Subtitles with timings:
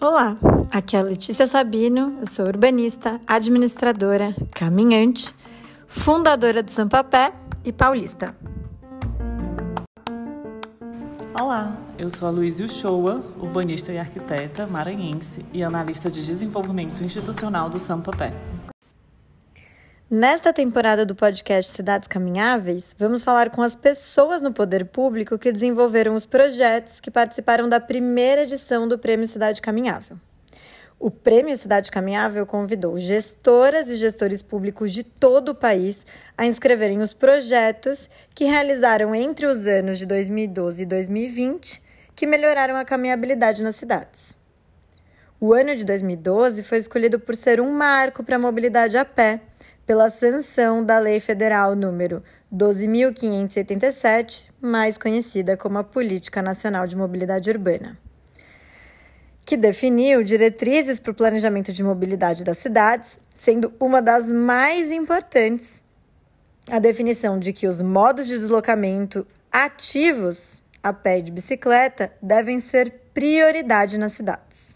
[0.00, 0.36] Olá,
[0.72, 5.32] aqui é a Letícia Sabino, eu sou urbanista, administradora, caminhante,
[5.86, 7.32] fundadora do Sampapé
[7.64, 8.34] e paulista.
[11.40, 17.70] Olá, eu sou a Luísa Uchoa, urbanista e arquiteta maranhense e analista de desenvolvimento institucional
[17.70, 18.34] do Sampapé.
[20.10, 25.52] Nesta temporada do podcast Cidades Caminháveis, vamos falar com as pessoas no poder público que
[25.52, 30.16] desenvolveram os projetos que participaram da primeira edição do Prêmio Cidade Caminhável.
[30.98, 36.06] O Prêmio Cidade Caminhável convidou gestoras e gestores públicos de todo o país
[36.38, 41.82] a inscreverem os projetos que realizaram entre os anos de 2012 e 2020
[42.16, 44.34] que melhoraram a caminhabilidade nas cidades.
[45.38, 49.42] O ano de 2012 foi escolhido por ser um marco para a mobilidade a pé
[49.88, 52.22] pela sanção da Lei Federal número
[52.54, 57.96] 12.587, mais conhecida como a Política Nacional de Mobilidade Urbana,
[59.46, 65.80] que definiu diretrizes para o planejamento de mobilidade das cidades, sendo uma das mais importantes
[66.70, 72.60] a definição de que os modos de deslocamento ativos a pé e de bicicleta devem
[72.60, 74.67] ser prioridade nas cidades.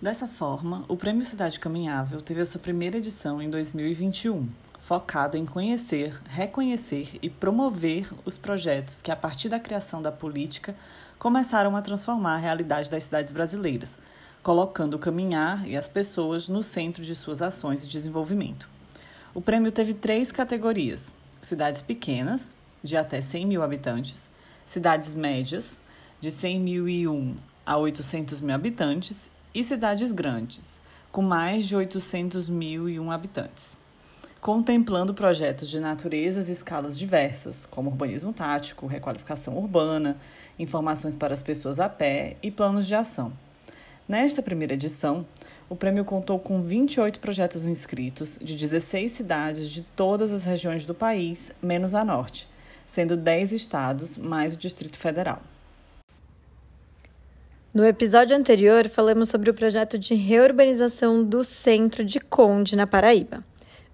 [0.00, 5.44] Dessa forma, o Prêmio Cidade Caminhável teve a sua primeira edição em 2021, focada em
[5.44, 10.76] conhecer, reconhecer e promover os projetos que, a partir da criação da política,
[11.18, 13.98] começaram a transformar a realidade das cidades brasileiras,
[14.40, 18.68] colocando o caminhar e as pessoas no centro de suas ações de desenvolvimento.
[19.34, 24.30] O prêmio teve três categorias: cidades pequenas, de até 100 mil habitantes,
[24.64, 25.80] cidades médias,
[26.20, 27.34] de 100.001
[27.66, 29.28] a 800 mil habitantes,
[29.58, 33.76] e cidades grandes, com mais de 800 mil e um habitantes,
[34.40, 40.16] contemplando projetos de naturezas e escalas diversas, como urbanismo tático, requalificação urbana,
[40.60, 43.32] informações para as pessoas a pé e planos de ação.
[44.06, 45.26] Nesta primeira edição,
[45.68, 50.94] o prêmio contou com 28 projetos inscritos de 16 cidades de todas as regiões do
[50.94, 52.48] país, menos a norte,
[52.86, 55.42] sendo 10 estados mais o Distrito Federal.
[57.78, 63.44] No episódio anterior, falamos sobre o projeto de reurbanização do centro de Conde, na Paraíba,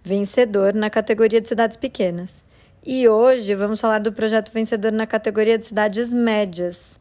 [0.03, 2.43] vencedor na categoria de cidades pequenas.
[2.83, 6.99] E hoje vamos falar do projeto vencedor na categoria de cidades médias,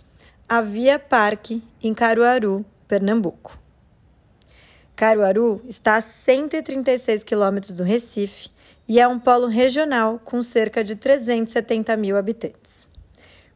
[0.49, 3.57] a Via Parque, em Caruaru, Pernambuco.
[4.93, 8.49] Caruaru está a 136 quilômetros do Recife
[8.89, 12.85] e é um polo regional com cerca de 370 mil habitantes.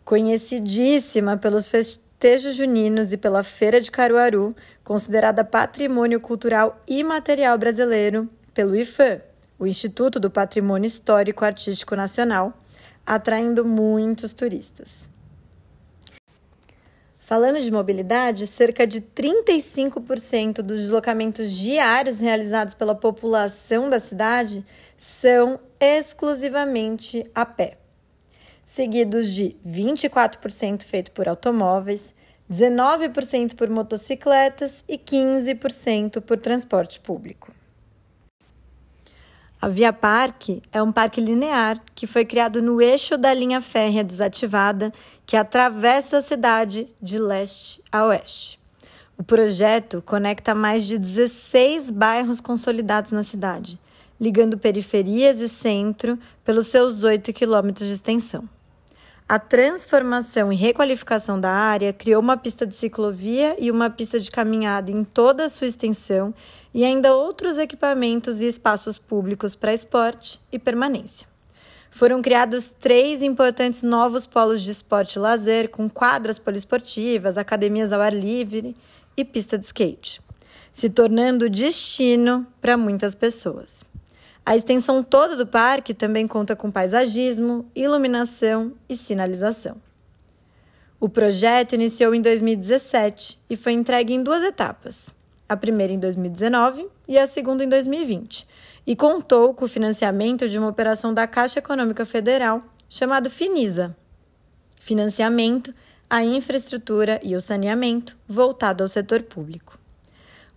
[0.06, 8.28] Conhecidíssima pelos festivais festejos juninos e pela Feira de Caruaru, considerada Patrimônio Cultural Imaterial Brasileiro
[8.56, 9.22] pelo IFAM,
[9.60, 12.60] o Instituto do Patrimônio Histórico Artístico Nacional,
[13.06, 15.08] atraindo muitos turistas.
[17.20, 24.66] Falando de mobilidade, cerca de 35% dos deslocamentos diários realizados pela população da cidade
[24.98, 27.78] são exclusivamente a pé
[28.68, 32.14] seguidos de 24% feito por automóveis,
[32.52, 37.52] 19% por motocicletas e 15% por transporte público.
[39.60, 44.04] A Via Parque é um parque linear que foi criado no eixo da linha férrea
[44.04, 44.94] desativada
[45.26, 48.60] que atravessa a cidade de leste a oeste.
[49.18, 53.80] O projeto conecta mais de 16 bairros consolidados na cidade,
[54.20, 58.48] ligando periferias e centro pelos seus 8 quilômetros de extensão.
[59.30, 64.32] A transformação e requalificação da área criou uma pista de ciclovia e uma pista de
[64.32, 66.34] caminhada em toda a sua extensão
[66.74, 71.28] e ainda outros equipamentos e espaços públicos para esporte e permanência.
[71.92, 78.00] Foram criados três importantes novos polos de esporte e lazer, com quadras poliesportivas, academias ao
[78.00, 78.78] ar livre
[79.18, 80.22] e pista de skate,
[80.72, 83.84] se tornando destino para muitas pessoas.
[84.48, 89.76] A extensão toda do parque também conta com paisagismo, iluminação e sinalização.
[91.02, 95.14] O projeto iniciou em 2017 e foi entregue em duas etapas,
[95.50, 98.48] a primeira em 2019 e a segunda em 2020,
[98.88, 103.98] e contou com o financiamento de uma operação da Caixa Econômica Federal chamado Finisa,
[104.80, 105.74] financiamento
[106.10, 109.78] à infraestrutura e o saneamento voltado ao setor público.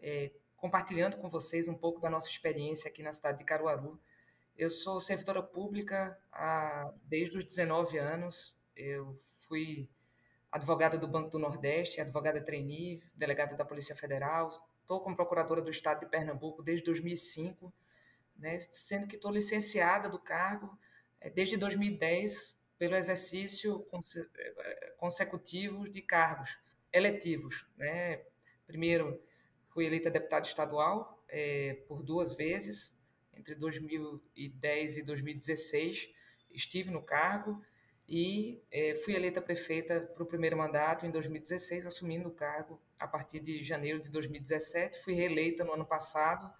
[0.00, 4.00] é, compartilhando com vocês um pouco da nossa experiência aqui na cidade de Caruaru.
[4.56, 8.56] Eu sou servidora pública há, desde os 19 anos.
[8.76, 9.14] Eu
[9.46, 9.88] fui
[10.50, 14.48] advogada do Banco do Nordeste, advogada trainee, delegada da Polícia Federal.
[14.80, 17.72] Estou como procuradora do Estado de Pernambuco desde 2005
[18.36, 20.78] né, sendo que estou licenciada do cargo
[21.20, 23.86] é, desde 2010 pelo exercício
[24.36, 26.58] eh, consecutivo de cargos
[26.92, 27.66] eletivos.
[27.76, 28.24] Né?
[28.66, 29.22] Primeiro,
[29.68, 32.94] fui eleita deputada estadual é, por duas vezes,
[33.36, 36.10] entre 2010 e 2016,
[36.50, 37.62] estive no cargo
[38.08, 43.08] e é, fui eleita prefeita para o primeiro mandato em 2016, assumindo o cargo a
[43.08, 44.98] partir de janeiro de 2017.
[45.00, 46.52] Fui reeleita no ano passado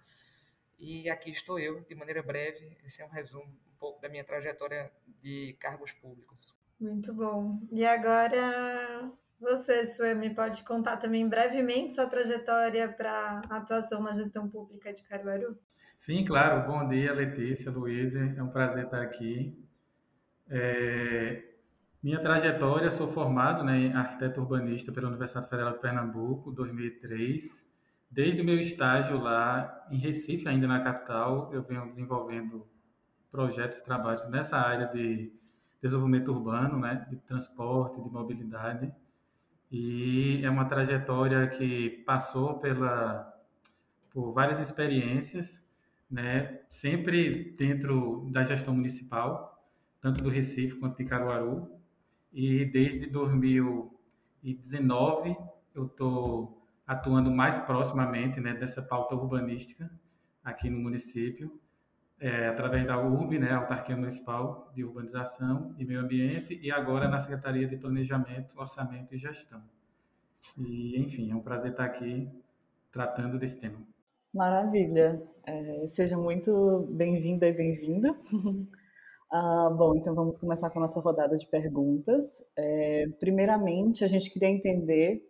[0.77, 2.75] e aqui estou eu, de maneira breve.
[2.83, 6.55] Esse é um resumo um pouco da minha trajetória de cargos públicos.
[6.79, 7.59] Muito bom.
[7.71, 14.93] E agora você, Suemi, pode contar também brevemente sua trajetória para atuação na gestão pública
[14.93, 15.57] de Caruaru?
[15.97, 16.67] Sim, claro.
[16.71, 18.19] Bom dia, Letícia, Luísa.
[18.37, 19.57] É um prazer estar aqui.
[20.47, 21.43] É...
[22.03, 27.65] Minha trajetória, sou formado né, em arquiteto urbanista pela Universidade Federal de Pernambuco, 2003.
[28.11, 32.67] Desde o meu estágio lá em Recife, ainda na capital, eu venho desenvolvendo
[33.31, 35.33] projetos e trabalhos nessa área de
[35.81, 38.93] desenvolvimento urbano, né, de transporte, de mobilidade.
[39.71, 43.31] E é uma trajetória que passou pela
[44.11, 45.64] por várias experiências,
[46.09, 49.63] né, sempre dentro da gestão municipal,
[50.01, 51.69] tanto do Recife quanto de Caruaru.
[52.31, 55.35] E desde 2019
[55.73, 59.89] eu estou atuando mais proximamente né, dessa pauta urbanística
[60.43, 61.59] aqui no município,
[62.19, 67.19] é, através da URB, né, Autarquia Municipal de Urbanização e Meio Ambiente, e agora na
[67.19, 69.61] Secretaria de Planejamento, Orçamento e Gestão.
[70.57, 72.29] E, enfim, é um prazer estar aqui
[72.91, 73.79] tratando desse tema.
[74.35, 75.23] Maravilha.
[75.47, 78.13] É, seja muito bem-vinda e bem-vinda.
[79.31, 82.21] ah, bom, então vamos começar com a nossa rodada de perguntas.
[82.57, 85.21] É, primeiramente, a gente queria entender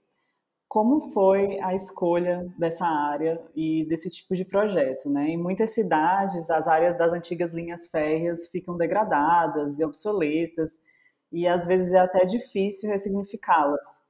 [0.68, 5.30] como foi a escolha dessa área e desse tipo de projeto, né?
[5.30, 10.72] Em muitas cidades, as áreas das antigas linhas férreas ficam degradadas e obsoletas,
[11.32, 14.05] e às vezes é até difícil ressignificá-las.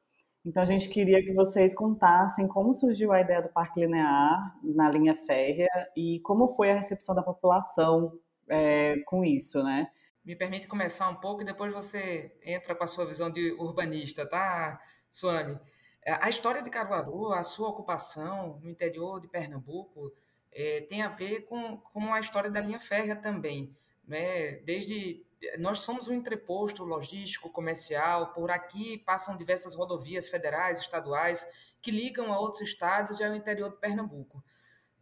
[0.45, 4.89] Então a gente queria que vocês contassem como surgiu a ideia do Parque Linear na
[4.89, 8.07] linha férrea e como foi a recepção da população
[8.47, 9.89] é, com isso, né?
[10.23, 14.27] Me permite começar um pouco e depois você entra com a sua visão de urbanista,
[14.27, 15.57] tá, Suami?
[16.03, 20.13] É, a história de Caruaru, a sua ocupação no interior de Pernambuco,
[20.51, 23.75] é, tem a ver com, com a história da linha férrea também.
[24.07, 24.57] Né?
[24.57, 25.25] Desde
[25.59, 31.45] nós somos um entreposto logístico, comercial, por aqui passam diversas rodovias federais, estaduais,
[31.81, 34.43] que ligam a outros estados e ao interior de Pernambuco.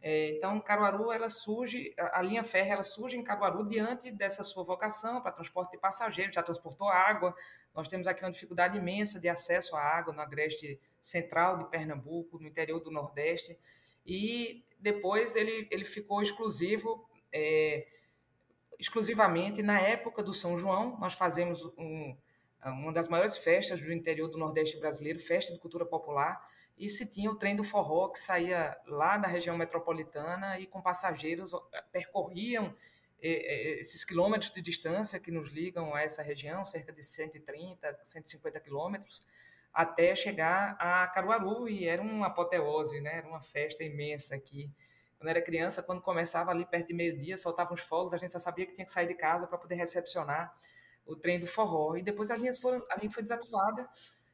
[0.06, 4.62] É, então, Caruaru, ela surge, a linha férrea, ela surge em Caruaru diante dessa sua
[4.62, 7.34] vocação para transporte de passageiros, já transportou água.
[7.74, 12.38] Nós temos aqui uma dificuldade imensa de acesso à água no agreste central de Pernambuco,
[12.38, 13.58] no interior do Nordeste.
[14.04, 17.86] E depois ele, ele ficou exclusivo, é,
[18.78, 20.98] exclusivamente na época do São João.
[20.98, 22.16] Nós fazemos um,
[22.64, 26.40] uma das maiores festas do interior do Nordeste brasileiro, festa de cultura popular
[26.76, 30.82] e se tinha o trem do forró que saía lá da região metropolitana e com
[30.82, 31.52] passageiros
[31.92, 32.74] percorriam
[33.20, 39.22] esses quilômetros de distância que nos ligam a essa região, cerca de 130, 150 quilômetros,
[39.72, 43.18] até chegar a Caruaru, e era uma apoteose, né?
[43.18, 44.70] era uma festa imensa aqui.
[45.18, 48.38] Quando era criança, quando começava ali perto de meio-dia, soltavam os fogos, a gente já
[48.38, 50.54] sabia que tinha que sair de casa para poder recepcionar
[51.06, 51.96] o trem do forró.
[51.96, 53.88] E depois a linha, foi, a linha foi desativada,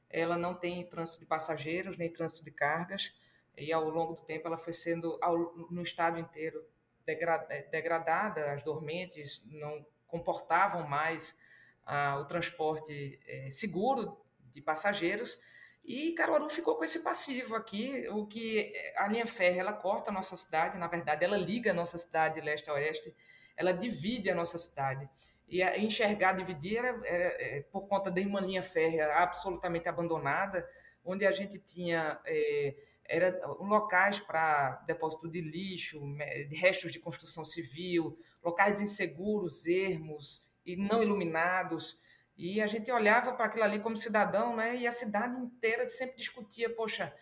[0.09, 3.15] ela não tem trânsito de passageiros, nem trânsito de cargas,
[3.57, 5.37] e ao longo do tempo ela foi sendo, ao,
[5.71, 6.65] no estado inteiro,
[7.07, 11.37] é, degradada, as dormentes não comportavam mais
[11.85, 14.21] ah, o transporte é, seguro
[14.53, 15.39] de passageiros,
[15.85, 20.13] e Caruaru ficou com esse passivo aqui, o que a linha férrea ela corta a
[20.13, 23.15] nossa cidade, na verdade ela liga a nossa cidade de leste a oeste,
[23.57, 25.09] ela divide a nossa cidade.
[25.49, 30.69] E enxergar, dividir era, era, é, por conta de uma linha férrea absolutamente abandonada,
[31.05, 32.77] onde a gente tinha é,
[33.11, 36.01] era locais para depósito de lixo,
[36.49, 41.99] de restos de construção civil, locais inseguros, ermos e não iluminados.
[42.41, 44.75] E a gente olhava para aquilo ali como cidadão, né?
[44.75, 47.15] E a cidade inteira sempre discutia, poxa,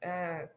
[0.00, 0.48] é,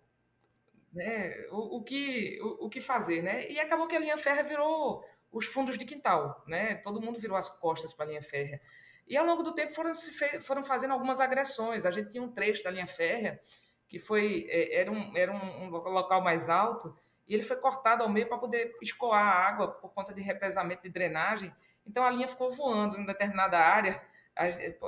[0.94, 3.50] né, o, o, que, o, o, que fazer, né?
[3.50, 6.76] E acabou que a linha férrea virou os fundos de quintal, né?
[6.76, 8.62] Todo mundo virou as costas para a linha férrea.
[9.08, 9.94] E ao longo do tempo foram,
[10.40, 11.84] foram fazendo algumas agressões.
[11.84, 13.42] A gente tinha um trecho da linha férrea
[13.88, 16.96] que foi é, era um, era um, local mais alto
[17.28, 20.84] e ele foi cortado ao meio para poder escoar a água por conta de represamento
[20.84, 21.52] de drenagem.
[21.86, 24.02] Então a linha ficou voando em determinada área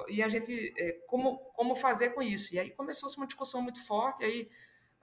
[0.07, 2.55] e a gente é, como como fazer com isso?
[2.55, 4.23] E aí começou-se uma discussão muito forte.
[4.23, 4.49] E aí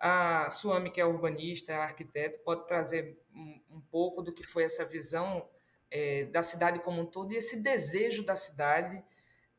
[0.04, 5.48] a Suami, que é urbanista, arquiteto, pode trazer um, pouco do que foi essa visão
[5.88, 9.00] é, da cidade como um todo e esse desejo da cidade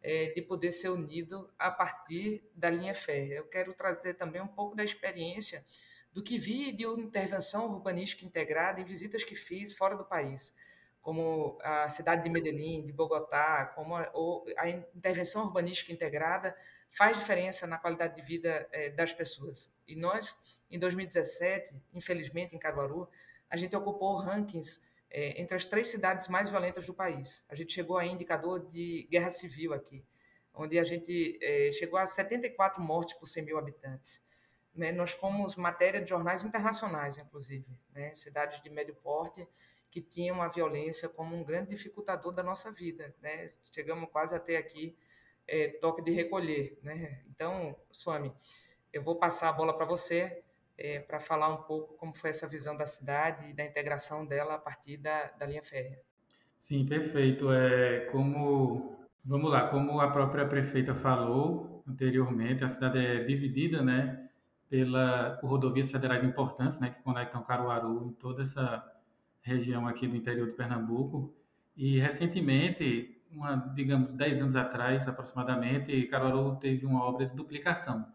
[0.02, 3.36] é, de poder ser unido a partir da linha férrea.
[3.36, 5.64] Eu quero trazer também um pouco da experiência
[6.12, 10.54] do que vi de intervenção urbanística integrada em visitas que fiz fora do país,
[11.04, 14.10] como a cidade de Medellín, de Bogotá, como a,
[14.58, 16.56] a intervenção urbanística integrada
[16.90, 19.72] faz diferença na qualidade de vida é, das pessoas.
[19.86, 20.38] E nós,
[20.72, 23.10] em 2017, infelizmente, em Caruaru,
[23.50, 24.82] a gente ocupou rankings
[25.12, 27.46] é, entre as três cidades mais violentas do país.
[27.50, 30.06] A gente chegou a indicador de guerra civil aqui,
[30.54, 34.24] onde a gente é, chegou a 74 mortes por 100 mil habitantes.
[34.74, 34.94] Né?
[34.94, 38.16] Nós fomos matéria de jornais internacionais, inclusive, né?
[38.16, 39.46] cidades de médio porte
[39.94, 43.14] que tinham a violência como um grande dificultador da nossa vida.
[43.22, 43.48] Né?
[43.72, 44.98] Chegamos quase até aqui
[45.48, 46.80] é, toque de recolher.
[46.82, 47.22] Né?
[47.30, 48.34] Então, Swami,
[48.92, 50.42] eu vou passar a bola para você
[50.76, 54.56] é, para falar um pouco como foi essa visão da cidade e da integração dela
[54.56, 56.02] a partir da, da linha férrea.
[56.58, 57.52] Sim, perfeito.
[57.52, 64.28] É, como, vamos lá, como a própria prefeita falou anteriormente, a cidade é dividida, né,
[64.68, 68.93] pela, por rodovias federais importantes, né, que conectam Caruaru e toda essa
[69.44, 71.34] região aqui do interior de Pernambuco.
[71.76, 78.06] E recentemente, uma, digamos, 10 anos atrás aproximadamente, Caruaru teve uma obra de duplicação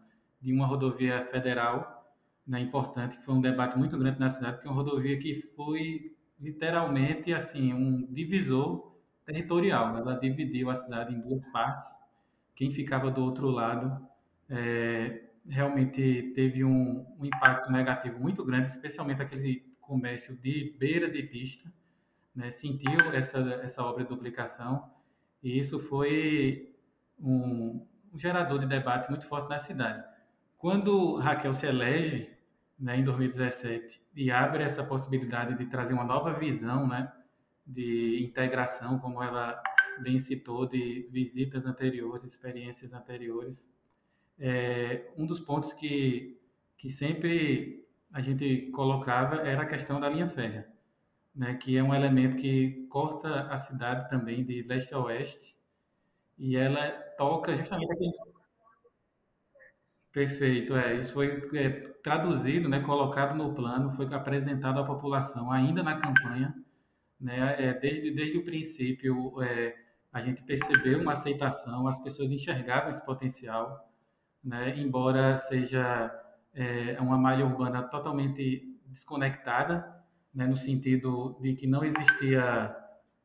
[0.41, 1.99] de uma rodovia federal
[2.47, 5.41] né, importante, que foi um debate muito grande na cidade, porque é uma rodovia que
[5.55, 8.95] foi literalmente assim um divisor
[9.25, 9.97] territorial.
[9.97, 11.87] Ela dividiu a cidade em duas partes.
[12.55, 14.03] Quem ficava do outro lado
[14.49, 21.23] é, realmente teve um, um, impacto negativo muito grande, especialmente aquele comércio de beira de
[21.23, 21.73] pista,
[22.35, 24.87] né, sentiu essa, essa obra de duplicação
[25.41, 26.75] e isso foi
[27.19, 30.07] um, um gerador de debate muito forte na cidade.
[30.59, 32.29] Quando Raquel se elege
[32.77, 37.11] né, em 2017 e abre essa possibilidade de trazer uma nova visão, né,
[37.65, 39.59] de integração, como ela
[40.01, 43.67] bem citou, de visitas anteriores, experiências anteriores.
[44.37, 46.39] É, um dos pontos que,
[46.77, 50.67] que sempre a gente colocava era a questão da linha férrea,
[51.35, 55.55] né, que é um elemento que corta a cidade também de leste a oeste
[56.37, 58.17] e ela toca justamente aqueles
[60.11, 60.95] Perfeito, é.
[60.97, 61.69] Isso foi é,
[62.01, 66.55] traduzido, né, colocado no plano, foi apresentado à população ainda na campanha,
[67.19, 69.75] né, é, desde, desde o princípio é,
[70.11, 73.87] a gente percebeu uma aceitação, as pessoas enxergavam esse potencial,
[74.43, 76.11] né, embora seja
[76.53, 80.03] é, uma malha urbana totalmente desconectada,
[80.33, 82.75] né, no sentido de que não existia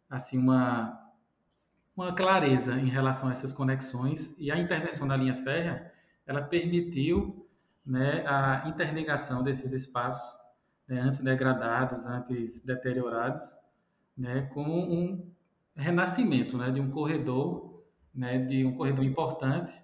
[0.09, 1.01] assim uma
[1.97, 4.35] uma clareza em relação a essas conexões.
[4.37, 5.93] E a intervenção da linha férrea
[6.27, 7.49] ela permitiu
[7.85, 10.37] né, a interligação desses espaços
[10.89, 13.45] né, antes degradados, antes deteriorados,
[14.17, 15.31] né, como um
[15.77, 19.79] renascimento né, de um corredor, né, de um corredor importante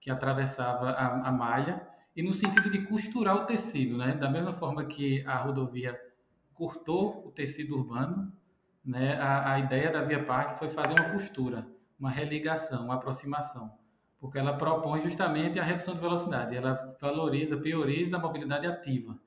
[0.00, 1.86] que atravessava a, a malha
[2.18, 5.98] e no sentido de costurar o tecido, né, da mesma forma que a rodovia
[6.52, 8.32] cortou o tecido urbano,
[8.84, 11.66] né, a, a ideia da Via Parque foi fazer uma costura,
[11.98, 13.78] uma religação, uma aproximação
[14.20, 19.18] porque ela propõe justamente a redução de velocidade, ela valoriza, prioriza a mobilidade ativa,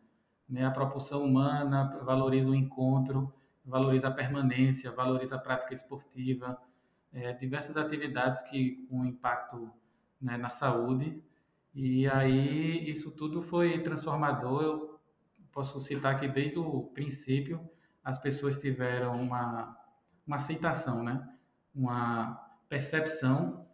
[0.47, 0.65] né?
[0.65, 3.33] a propulsão humana, valoriza o encontro,
[3.63, 6.57] valoriza a permanência, valoriza a prática esportiva,
[7.13, 9.71] é, diversas atividades que com impacto
[10.21, 11.21] né, na saúde.
[11.73, 14.61] E aí isso tudo foi transformador.
[14.61, 14.99] Eu
[15.51, 17.69] posso citar que desde o princípio
[18.03, 19.77] as pessoas tiveram uma,
[20.25, 21.27] uma aceitação, né?
[21.73, 22.33] uma
[22.67, 23.67] percepção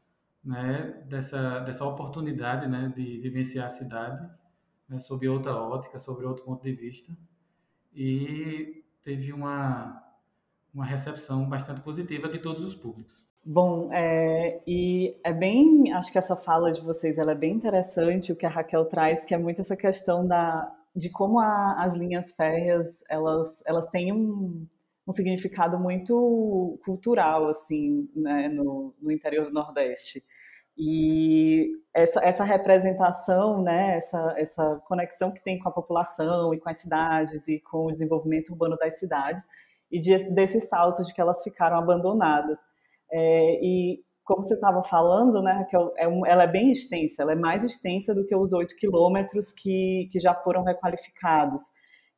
[0.43, 4.29] né, dessa, dessa oportunidade né, de vivenciar a cidade
[4.87, 7.15] né, sob outra ótica, sobre outro ponto de vista.
[7.93, 10.03] E teve uma,
[10.73, 13.26] uma recepção bastante positiva de todos os públicos.
[13.49, 18.33] Bom, é, e é bem, acho que essa fala de vocês ela é bem interessante,
[18.33, 21.93] o que a Raquel traz, que é muito essa questão da, de como a, as
[21.93, 24.67] linhas férreas, elas, elas têm um,
[25.07, 30.21] um significado muito cultural, assim, né, no, no interior do Nordeste.
[30.77, 36.69] E essa, essa representação, né, essa, essa conexão que tem com a população e com
[36.69, 39.41] as cidades e com o desenvolvimento urbano das cidades,
[39.89, 40.19] e de,
[40.59, 42.59] salto de que elas ficaram abandonadas.
[43.11, 47.35] É, e como você estava falando, né, que é, ela é bem extensa, ela é
[47.35, 51.61] mais extensa do que os oito quilômetros que, que já foram requalificados.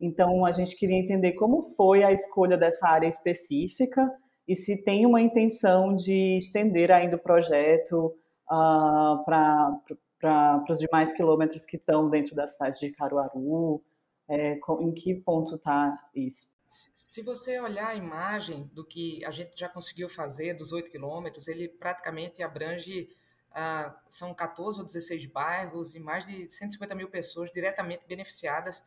[0.01, 4.09] Então, a gente queria entender como foi a escolha dessa área específica
[4.47, 8.15] e se tem uma intenção de estender ainda o projeto
[8.49, 13.83] uh, para os demais quilômetros que estão dentro da cidade de Caruaru.
[14.27, 16.58] É, em que ponto está isso?
[16.69, 21.47] Se você olhar a imagem do que a gente já conseguiu fazer dos 8 quilômetros,
[21.47, 23.09] ele praticamente abrange,
[23.51, 28.83] ah, são 14 ou 16 bairros e mais de 150 mil pessoas diretamente beneficiadas,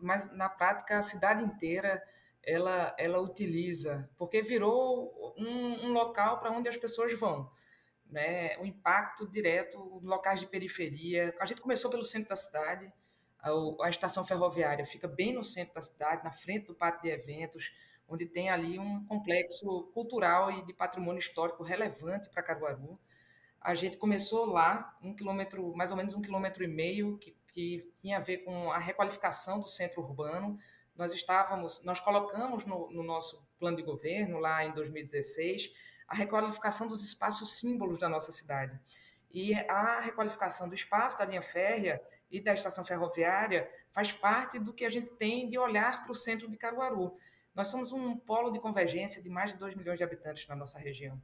[0.00, 2.02] mas na prática a cidade inteira
[2.42, 7.48] ela, ela utiliza, porque virou um, um local para onde as pessoas vão.
[8.10, 8.58] Né?
[8.58, 11.32] O impacto direto em locais de periferia.
[11.38, 12.92] A gente começou pelo centro da cidade,
[13.82, 17.72] a, estação ferroviária fica bem no centro da cidade, na frente do pátio de eventos,
[18.08, 22.98] onde tem ali um complexo cultural e de patrimônio histórico relevante para Caruaru.
[23.60, 27.90] A gente começou lá, um quilômetro, mais ou menos um quilômetro e meio, que, que
[27.96, 30.58] tinha a ver com a requalificação do centro urbano.
[30.94, 35.72] Nós estávamos, nós colocamos no, no nosso plano de governo lá em 2016
[36.06, 38.78] a requalificação dos espaços símbolos da nossa cidade.
[39.30, 44.72] E a requalificação do espaço da linha férrea e da estação ferroviária faz parte do
[44.72, 47.16] que a gente tem de olhar para o centro de Caruaru.
[47.54, 50.78] Nós somos um polo de convergência de mais de 2 milhões de habitantes na nossa
[50.78, 51.20] região,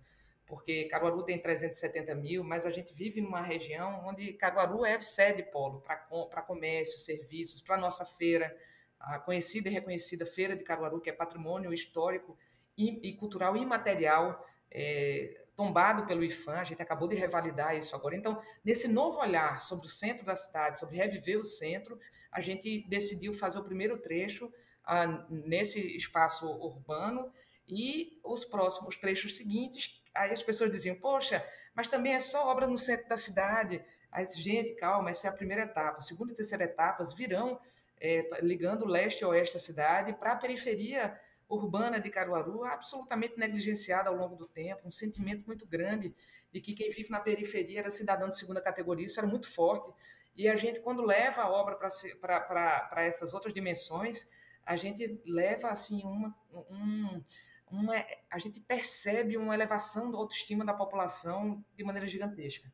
[0.47, 5.43] porque Caruaru tem 370 mil, mas a gente vive numa região onde Caruaru é sede
[5.43, 8.57] polo para comércio, serviços, para nossa feira,
[9.01, 12.37] a conhecida e reconhecida Feira de Caruaru, que é patrimônio histórico
[12.77, 18.17] e, e cultural imaterial é, tombado pelo IFAM, a gente acabou de revalidar isso agora.
[18.17, 21.99] Então, nesse novo olhar sobre o centro da cidade, sobre reviver o centro,
[22.33, 24.53] a gente decidiu fazer o primeiro trecho
[24.85, 27.33] ah, nesse espaço urbano
[27.67, 32.67] e os próximos trechos seguintes, aí as pessoas diziam, poxa, mas também é só obra
[32.67, 33.85] no centro da cidade.
[34.11, 36.01] Aí, gente, calma, essa é a primeira etapa.
[36.01, 37.61] Segunda e terceira etapas virão
[38.01, 41.17] é, ligando o leste e oeste da cidade para a periferia
[41.51, 46.15] urbana de Caruaru absolutamente negligenciada ao longo do tempo, um sentimento muito grande
[46.53, 49.93] de que quem vive na periferia era cidadão de segunda categoria, isso era muito forte.
[50.37, 54.31] E a gente, quando leva a obra para essas outras dimensões,
[54.65, 56.35] a gente leva assim uma,
[56.71, 57.23] um,
[57.71, 57.95] uma,
[58.31, 62.73] a gente percebe uma elevação da autoestima da população de maneira gigantesca,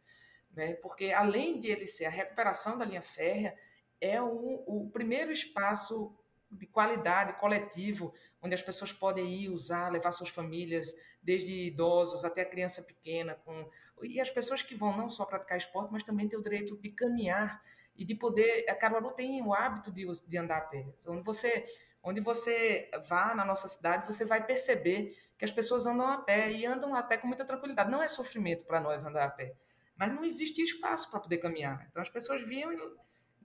[0.53, 0.75] né?
[0.75, 3.57] Porque além de ele ser a recuperação da linha férrea,
[4.01, 6.15] é o, o primeiro espaço
[6.57, 12.43] de qualidade, coletivo, onde as pessoas podem ir usar, levar suas famílias, desde idosos até
[12.43, 13.69] a criança pequena, com
[14.03, 16.91] e as pessoas que vão não só praticar esporte, mas também ter o direito de
[16.91, 17.63] caminhar
[17.97, 18.69] e de poder.
[18.69, 20.87] A Caruaru tem o hábito de, de andar a pé.
[20.99, 21.67] Então, onde você,
[22.03, 26.51] onde você vá na nossa cidade, você vai perceber que as pessoas andam a pé
[26.53, 27.91] e andam a pé com muita tranquilidade.
[27.91, 29.55] Não é sofrimento para nós andar a pé,
[29.97, 31.87] mas não existe espaço para poder caminhar.
[31.91, 32.77] Então as pessoas vinham e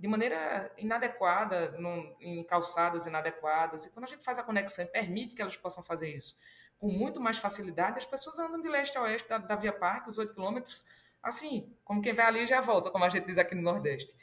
[0.02, 3.86] de maneira inadequada, num, em calçadas inadequadas.
[3.86, 6.36] E quando a gente faz a conexão e permite que elas possam fazer isso
[6.80, 10.10] com muito mais facilidade, as pessoas andam de leste a oeste da, da Via Parque,
[10.10, 10.84] os 8 quilômetros,
[11.22, 14.18] assim, como quem vai ali já volta, como a gente diz aqui no Nordeste.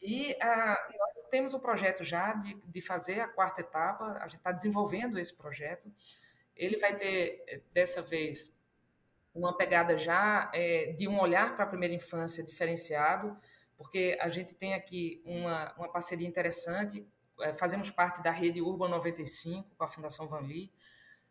[0.00, 4.36] E uh, nós temos o projeto já de, de fazer a quarta etapa, a gente
[4.36, 5.92] está desenvolvendo esse projeto.
[6.54, 8.56] Ele vai ter, dessa vez,
[9.34, 13.36] uma pegada já é, de um olhar para a primeira infância diferenciado,
[13.76, 17.06] porque a gente tem aqui uma, uma parceria interessante,
[17.40, 20.72] é, fazemos parte da rede Urban 95 com a Fundação Van Lee,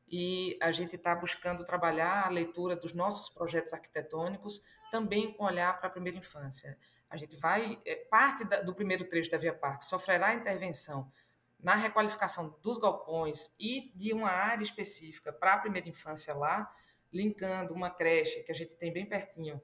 [0.08, 5.80] e a gente está buscando trabalhar a leitura dos nossos projetos arquitetônicos também com olhar
[5.80, 6.78] para a primeira infância.
[7.10, 11.12] A gente vai, é, parte do primeiro trecho da Via Parque sofrerá intervenção
[11.60, 16.70] na requalificação dos galpões e de uma área específica para a primeira infância lá,
[17.12, 19.62] linkando uma creche que a gente tem bem pertinho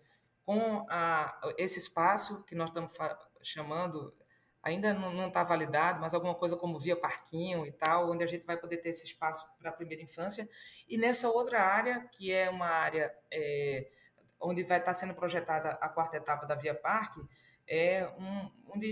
[0.49, 2.91] com a, esse espaço que nós estamos
[3.39, 4.11] chamando,
[4.63, 8.47] ainda não está validado, mas alguma coisa como via parquinho e tal, onde a gente
[8.47, 10.49] vai poder ter esse espaço para a primeira infância.
[10.87, 13.91] E nessa outra área, que é uma área é,
[14.41, 17.21] onde vai estar tá sendo projetada a quarta etapa da Via Parque,
[17.67, 18.91] é, um, onde,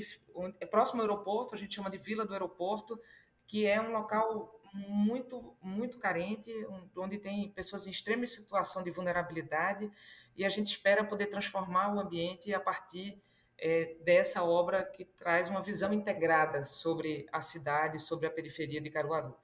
[0.61, 3.01] é próximo ao aeroporto, a gente chama de Vila do Aeroporto,
[3.47, 6.51] que é um local muito, muito carente,
[6.95, 9.89] onde tem pessoas em extrema situação de vulnerabilidade,
[10.35, 13.19] e a gente espera poder transformar o ambiente a partir
[13.57, 18.89] é, dessa obra que traz uma visão integrada sobre a cidade, sobre a periferia de
[18.89, 19.35] Caruaru.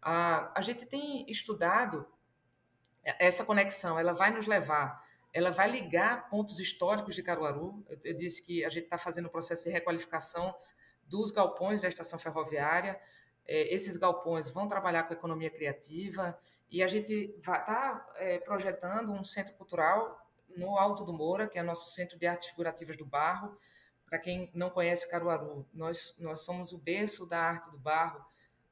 [0.00, 2.06] A, a gente tem estudado
[3.04, 7.84] essa conexão, ela vai nos levar, ela vai ligar pontos históricos de Caruaru.
[7.88, 10.54] Eu, eu disse que a gente está fazendo o processo de requalificação
[11.06, 13.00] dos galpões da estação ferroviária,
[13.46, 16.38] é, esses galpões vão trabalhar com economia criativa
[16.70, 20.18] e a gente está é, projetando um centro cultural
[20.56, 23.56] no Alto do Moura, que é o nosso centro de artes figurativas do barro.
[24.06, 28.24] Para quem não conhece Caruaru, nós, nós somos o berço da arte do barro,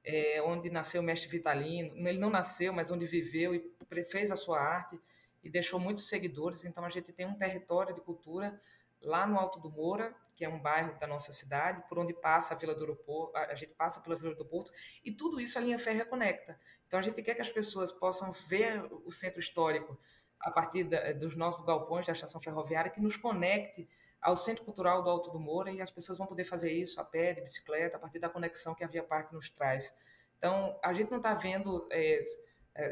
[0.05, 1.97] é, onde nasceu o mestre Vitalino.
[1.97, 5.01] Ele não nasceu, mas onde viveu e fez a sua arte
[5.43, 6.65] e deixou muitos seguidores.
[6.65, 8.61] Então a gente tem um território de cultura
[9.01, 12.55] lá no Alto do Moura, que é um bairro da nossa cidade, por onde passa
[12.55, 14.72] a Vila do Aeroporto, a gente passa pela Vila do Porto,
[15.05, 16.59] e tudo isso a linha férrea conecta.
[16.87, 20.00] Então a gente quer que as pessoas possam ver o centro histórico
[20.40, 23.87] a partir da, dos nossos galpões da estação ferroviária, que nos conecte
[24.18, 27.05] ao Centro Cultural do Alto do Moura, e as pessoas vão poder fazer isso a
[27.05, 29.94] pé, de bicicleta, a partir da conexão que a Via Parque nos traz.
[30.38, 32.22] Então, a gente não está vendo, é,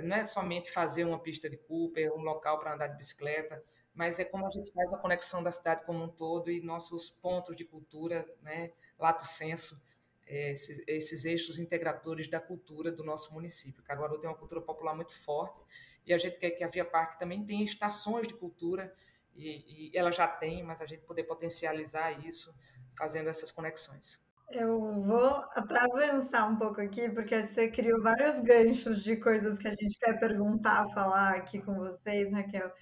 [0.02, 3.64] não é somente fazer uma pista de Cooper, um local para andar de bicicleta,
[3.98, 7.10] mas é como a gente faz a conexão da cidade como um todo e nossos
[7.10, 9.76] pontos de cultura, né, lato senso,
[10.24, 13.82] é, esses, esses, eixos integradores da cultura do nosso município.
[13.82, 15.60] Caruaru tem uma cultura popular muito forte
[16.06, 18.94] e a gente quer que a Via Parque também tenha estações de cultura
[19.34, 22.54] e, e ela já tem, mas a gente poder potencializar isso
[22.96, 24.22] fazendo essas conexões.
[24.52, 29.72] Eu vou avançar um pouco aqui, porque você criou vários ganchos de coisas que a
[29.72, 32.72] gente quer perguntar, falar aqui com vocês, Raquel.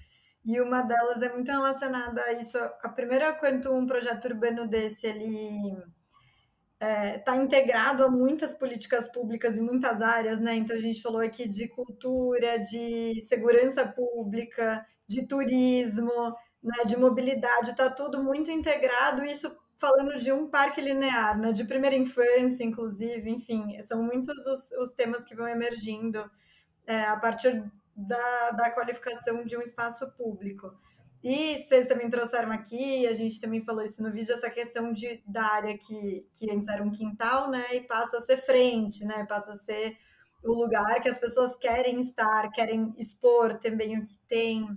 [0.47, 2.57] E uma delas é muito relacionada a isso.
[2.57, 5.77] A primeira, quando um projeto urbano desse ele
[6.73, 10.55] está é, tá integrado a muitas políticas públicas em muitas áreas, né?
[10.55, 16.13] Então a gente falou aqui de cultura, de segurança pública, de turismo,
[16.63, 16.85] né?
[16.87, 19.25] De mobilidade, está tudo muito integrado.
[19.25, 21.51] Isso falando de um parque linear, né?
[21.53, 26.31] De primeira infância, inclusive, enfim, são muitos os, os temas que vão emergindo
[26.87, 27.65] é, a partir
[27.97, 30.73] da, da qualificação de um espaço público.
[31.25, 35.23] E vocês também trouxeram aqui, a gente também falou isso no vídeo, essa questão de,
[35.27, 37.75] da área que, que antes era um quintal, né?
[37.75, 39.25] E passa a ser frente, né?
[39.27, 39.97] Passa a ser
[40.45, 44.69] o lugar que as pessoas querem estar, querem expor também o que tem,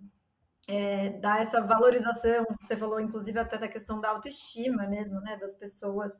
[0.67, 2.45] é, dar essa valorização.
[2.51, 5.37] Você falou, inclusive, até da questão da autoestima mesmo, né?
[5.37, 6.19] Das pessoas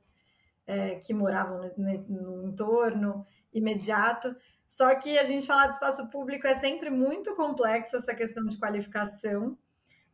[0.68, 4.36] é, que moravam no, no entorno imediato.
[4.69, 8.58] Só que a gente falar de espaço público é sempre muito complexo essa questão de
[8.58, 9.58] qualificação,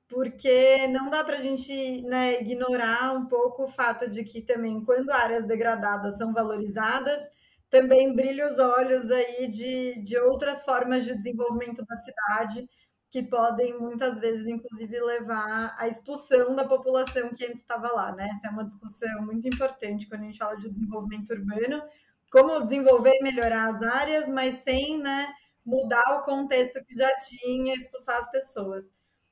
[0.08, 4.84] porque não dá para a gente né, ignorar um pouco o fato de que também,
[4.84, 7.22] quando áreas degradadas são valorizadas,
[7.70, 12.70] também brilha os olhos aí de, de outras formas de desenvolvimento da cidade,
[13.10, 18.14] que podem muitas vezes, inclusive, levar à expulsão da população que antes estava lá.
[18.14, 18.30] Né?
[18.32, 21.84] Essa é uma discussão muito importante quando a gente fala de desenvolvimento urbano,
[22.32, 25.28] como desenvolver e melhorar as áreas, mas sem né,
[25.66, 28.86] mudar o contexto que já tinha, expulsar as pessoas.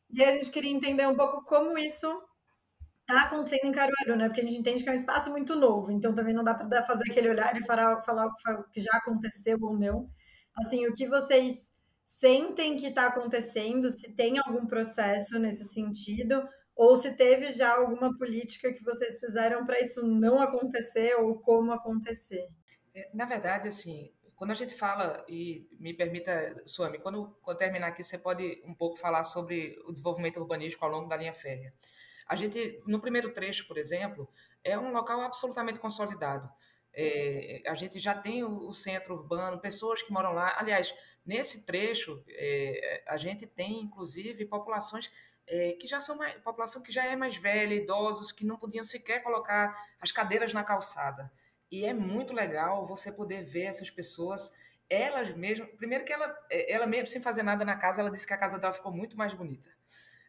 [0.09, 2.07] E a gente queria entender um pouco como isso
[3.01, 4.27] está acontecendo em Caruaru, né?
[4.27, 6.83] Porque a gente entende que é um espaço muito novo, então também não dá para
[6.83, 10.09] fazer aquele olhar e falar, falar o que já aconteceu ou não.
[10.55, 11.71] Assim, o que vocês
[12.05, 18.15] sentem que está acontecendo, se tem algum processo nesse sentido, ou se teve já alguma
[18.17, 22.47] política que vocês fizeram para isso não acontecer ou como acontecer.
[22.93, 27.87] É, na verdade, assim, quando a gente fala, e me permita, Suami, quando, quando terminar
[27.87, 31.73] aqui, você pode um pouco falar sobre o desenvolvimento urbanístico ao longo da linha férrea.
[32.27, 34.29] A gente, no primeiro trecho, por exemplo,
[34.63, 36.49] é um local absolutamente consolidado.
[36.95, 40.55] É, a gente já tem o, o, centro urbano, pessoas que moram lá.
[40.57, 40.93] Aliás,
[41.25, 45.11] nesse trecho, é, a gente tem, inclusive, populações
[45.47, 48.83] é, que já são mais, população que já é mais velha, idosos, que não podiam
[48.83, 51.31] sequer colocar as cadeiras na calçada.
[51.73, 54.51] E é muito legal você poder ver essas pessoas,
[54.87, 55.67] elas mesmas.
[55.75, 58.37] Primeiro que ela, é, ela mesmo, sem fazer nada na casa, ela disse que a
[58.37, 59.71] casa dela ficou muito mais bonita.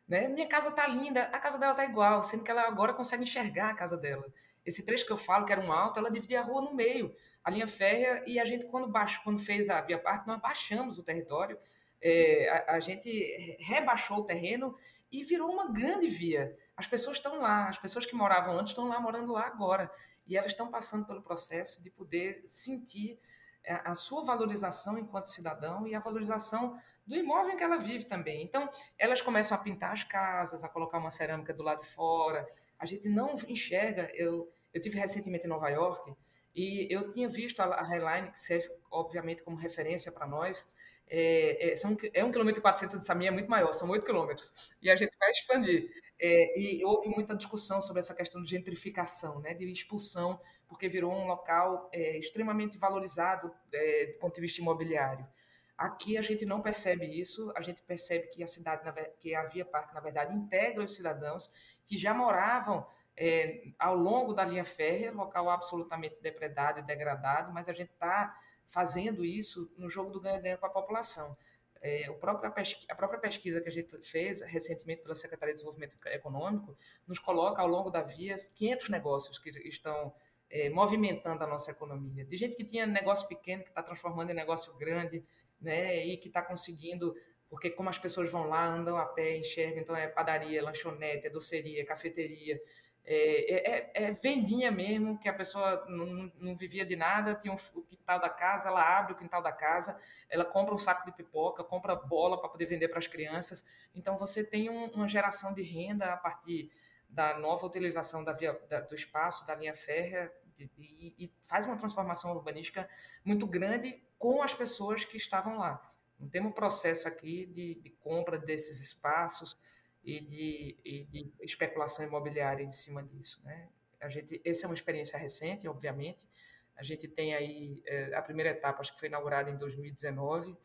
[0.09, 0.27] Né?
[0.27, 3.69] Minha casa tá linda, a casa dela tá igual, sendo que ela agora consegue enxergar
[3.69, 4.25] a casa dela.
[4.65, 7.15] Esse trecho que eu falo, que era um alto, ela dividia a rua no meio,
[7.45, 10.97] a linha férrea, e a gente, quando, baixo, quando fez a Via Parque, nós baixamos
[10.97, 11.59] o território
[12.05, 14.77] é, a, a gente rebaixou o terreno
[15.11, 16.55] e virou uma grande via.
[16.77, 19.91] As pessoas estão lá, as pessoas que moravam antes estão lá morando lá agora.
[20.27, 23.19] E elas estão passando pelo processo de poder sentir
[23.65, 28.05] é, a sua valorização enquanto cidadão e a valorização do imóvel em que ela vive
[28.05, 28.43] também.
[28.43, 32.47] Então, elas começam a pintar as casas, a colocar uma cerâmica do lado de fora.
[32.79, 34.11] A gente não enxerga.
[34.15, 36.15] Eu, eu tive recentemente em Nova York
[36.55, 40.71] e eu tinha visto a, a Highline, que serve, obviamente, como referência para nós.
[41.07, 44.07] É, é, são, é um quilômetro e 400 de Samia, é muito maior, são oito
[44.07, 44.53] quilômetros.
[44.81, 45.91] E a gente vai expandir.
[46.27, 51.13] É, e houve muita discussão sobre essa questão de gentrificação, né, de expulsão, porque virou
[51.13, 55.29] um local é, extremamente valorizado é, do ponto de vista imobiliário.
[55.77, 59.67] Aqui a gente não percebe isso, a gente percebe que a cidade, que a Via
[59.67, 61.53] Parque, na verdade, integra os cidadãos
[61.85, 67.69] que já moravam é, ao longo da linha férrea, local absolutamente depredado e degradado, mas
[67.69, 68.35] a gente está
[68.67, 71.37] fazendo isso no jogo do ganha-ganha com a população.
[71.87, 72.51] É, o próprio,
[72.89, 76.75] a própria pesquisa que a gente fez recentemente pela Secretaria de Desenvolvimento Econômico
[77.07, 80.15] nos coloca ao longo da via 500 negócios que estão
[80.49, 82.25] é, movimentando a nossa economia.
[82.25, 85.23] De gente que tinha negócio pequeno, que está transformando em negócio grande,
[85.61, 87.15] né, e que está conseguindo,
[87.51, 91.31] porque como as pessoas vão lá, andam a pé, enxergam, então é padaria, lanchonete, é
[91.31, 92.59] doceria, cafeteria,
[93.07, 97.53] é, é, é, é, vendinha mesmo, que a pessoa não, não vivia de nada, tinha
[97.53, 101.13] o quintal da casa, ela abre o quintal da casa, ela compra um saco de
[101.13, 103.63] pipoca, compra bola para poder vender para as crianças.
[103.95, 106.71] Então você tem um, uma geração de renda a partir
[107.09, 111.67] da nova utilização da via, da, do espaço, da linha férrea, de, de, e faz
[111.67, 112.89] uma transformação urbanística
[113.23, 115.93] muito grande com as pessoas que estavam lá.
[116.19, 119.59] Não temos um processo aqui de, de compra desses espaços,
[120.05, 123.41] e de, e de especulação imobiliária em cima disso.
[123.43, 123.69] Né?
[124.01, 126.29] A gente, essa é uma experiência recente, obviamente.
[126.77, 130.57] A gente tem aí é, a primeira etapa, acho que foi inaugurada em 2019,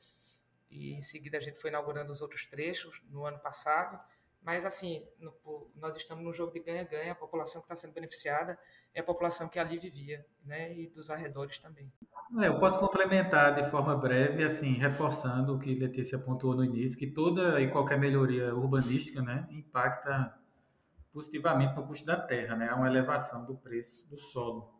[0.69, 3.99] e em seguida a gente foi inaugurando os outros trechos no ano passado.
[4.41, 5.33] Mas, assim, no,
[5.75, 7.11] nós estamos num jogo de ganha-ganha.
[7.11, 8.57] A população que está sendo beneficiada
[8.93, 10.73] é a população que ali vivia, né?
[10.73, 11.91] E dos arredores também.
[12.39, 16.97] É, eu posso complementar de forma breve, assim, reforçando o que Letícia pontuou no início,
[16.97, 20.33] que toda e qualquer melhoria urbanística, né, impacta
[21.11, 22.69] positivamente no custo da terra, né?
[22.69, 24.73] Há uma elevação do preço do solo.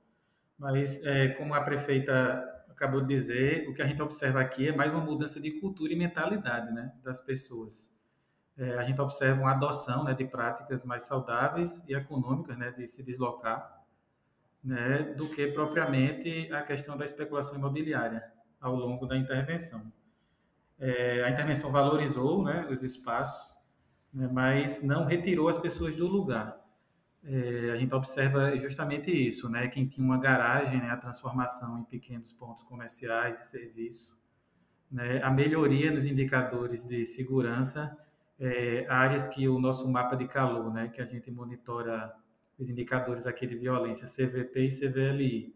[0.58, 4.76] Mas, é, como a prefeita acabou de dizer, o que a gente observa aqui é
[4.76, 7.90] mais uma mudança de cultura e mentalidade, né, das pessoas
[8.60, 12.86] é, a gente observa uma adoção né, de práticas mais saudáveis e econômicas né, de
[12.88, 13.82] se deslocar,
[14.62, 18.22] né, do que propriamente a questão da especulação imobiliária
[18.60, 19.90] ao longo da intervenção.
[20.78, 23.56] É, a intervenção valorizou né, os espaços,
[24.14, 26.60] né, mas não retirou as pessoas do lugar.
[27.24, 29.68] É, a gente observa justamente isso, né?
[29.68, 34.18] Quem tinha uma garagem, né, a transformação em pequenos pontos comerciais de serviço,
[34.90, 37.98] né, a melhoria nos indicadores de segurança
[38.40, 42.14] é, áreas que o nosso mapa de calor, né, que a gente monitora
[42.58, 45.56] os indicadores aqui de violência, CVP e CVLI,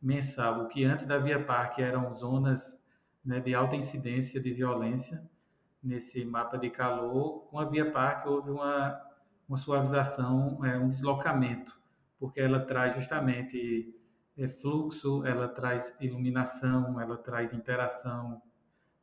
[0.00, 2.78] mensal, o que antes da Via Parque eram zonas
[3.24, 5.22] né, de alta incidência de violência,
[5.82, 9.00] nesse mapa de calor, com a Via Parque houve uma,
[9.48, 11.80] uma suavização, é, um deslocamento,
[12.18, 13.94] porque ela traz justamente
[14.36, 18.40] é, fluxo, ela traz iluminação, ela traz interação,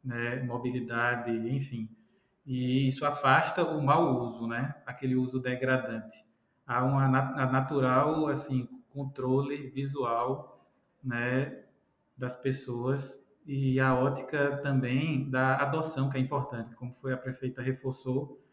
[0.03, 1.89] né, mobilidade, enfim
[2.49, 4.73] e isso afasta o mau uso, né?
[4.83, 6.25] Aquele uso degradante.
[6.65, 10.67] Há uma natural assim controle visual,
[11.03, 11.63] né,
[12.17, 17.61] das pessoas e a ótica também da adoção que é importante, como foi a prefeita
[17.61, 18.43] reforçou,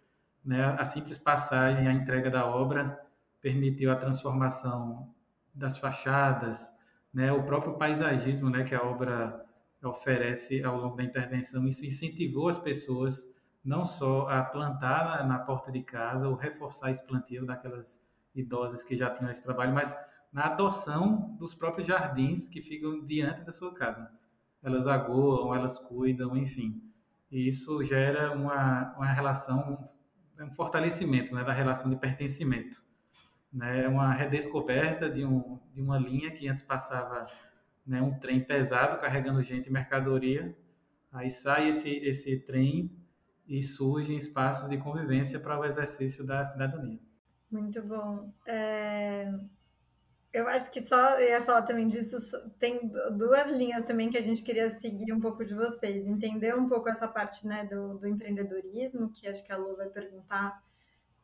[0.44, 0.62] né?
[0.78, 3.00] A simples passagem, a entrega da obra
[3.40, 5.14] permitiu a transformação
[5.54, 6.68] das fachadas,
[7.14, 7.32] né?
[7.32, 9.42] O próprio paisagismo, né, que a obra
[9.82, 13.26] oferece ao longo da intervenção, isso incentivou as pessoas
[13.66, 18.00] não só a plantar na, porta de casa ou reforçar esse plantio daquelas
[18.32, 19.98] idosas que já tinham esse trabalho, mas
[20.32, 24.08] na adoção dos próprios jardins que ficam diante da sua casa.
[24.62, 26.80] Elas agoam, elas cuidam, enfim.
[27.28, 29.84] E isso gera uma, uma relação,
[30.38, 32.84] um fortalecimento né, da relação de pertencimento.
[33.52, 37.26] Né, uma redescoberta de, um, de uma linha que antes passava
[37.84, 40.56] né, um trem pesado carregando gente e mercadoria.
[41.10, 43.05] Aí sai esse, esse trem
[43.46, 46.98] e surgem espaços de convivência para o exercício da cidadania.
[47.50, 48.32] Muito bom.
[48.46, 49.32] É...
[50.32, 52.16] Eu acho que só ia falar também disso.
[52.58, 56.68] Tem duas linhas também que a gente queria seguir um pouco de vocês, entender um
[56.68, 60.62] pouco essa parte né, do, do empreendedorismo, que acho que a Lu vai perguntar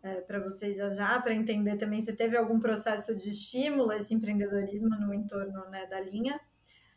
[0.03, 3.99] é, para vocês já já, para entender também se teve algum processo de estímulo a
[3.99, 6.41] esse empreendedorismo no entorno né, da linha.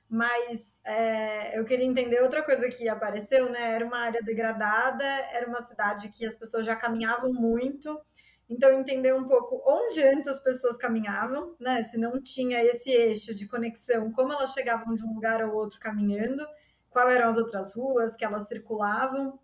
[0.10, 3.74] Mas é, eu queria entender outra coisa que apareceu, né?
[3.74, 8.00] Era uma área degradada, era uma cidade que as pessoas já caminhavam muito.
[8.48, 11.84] Então, entender um pouco onde antes as pessoas caminhavam, né?
[11.84, 15.80] Se não tinha esse eixo de conexão, como elas chegavam de um lugar ao outro
[15.80, 16.46] caminhando,
[16.90, 19.40] quais eram as outras ruas que elas circulavam.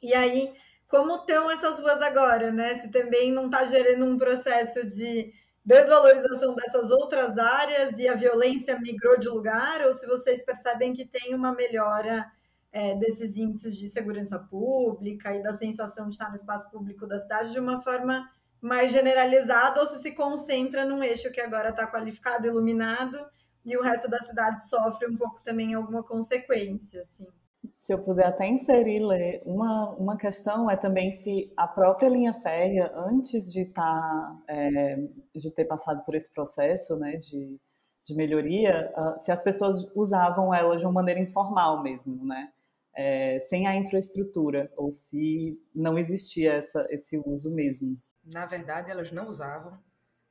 [0.00, 0.54] E aí,
[0.86, 2.76] como estão essas ruas agora, né?
[2.76, 5.32] Se também não está gerando um processo de
[5.68, 11.04] desvalorização dessas outras áreas e a violência migrou de lugar, ou se vocês percebem que
[11.04, 12.26] tem uma melhora
[12.72, 17.18] é, desses índices de segurança pública e da sensação de estar no espaço público da
[17.18, 18.26] cidade de uma forma
[18.62, 23.18] mais generalizada, ou se se concentra num eixo que agora está qualificado, iluminado,
[23.62, 27.26] e o resto da cidade sofre um pouco também alguma consequência, assim.
[27.76, 32.32] Se eu puder até inserir, Lê, uma, uma questão é também se a própria linha
[32.32, 34.96] férrea, antes de, tá, é,
[35.34, 37.58] de ter passado por esse processo né, de,
[38.04, 42.52] de melhoria, uh, se as pessoas usavam ela de uma maneira informal mesmo, né?
[42.94, 47.94] É, sem a infraestrutura, ou se não existia essa, esse uso mesmo.
[48.24, 49.78] Na verdade, elas não usavam.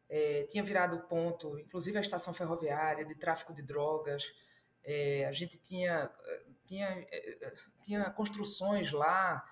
[0.10, 4.24] É, tinha virado ponto, inclusive a estação ferroviária, de tráfico de drogas.
[4.84, 6.10] É, a gente tinha
[6.68, 9.44] tinha, eh, eh, tinha construções lá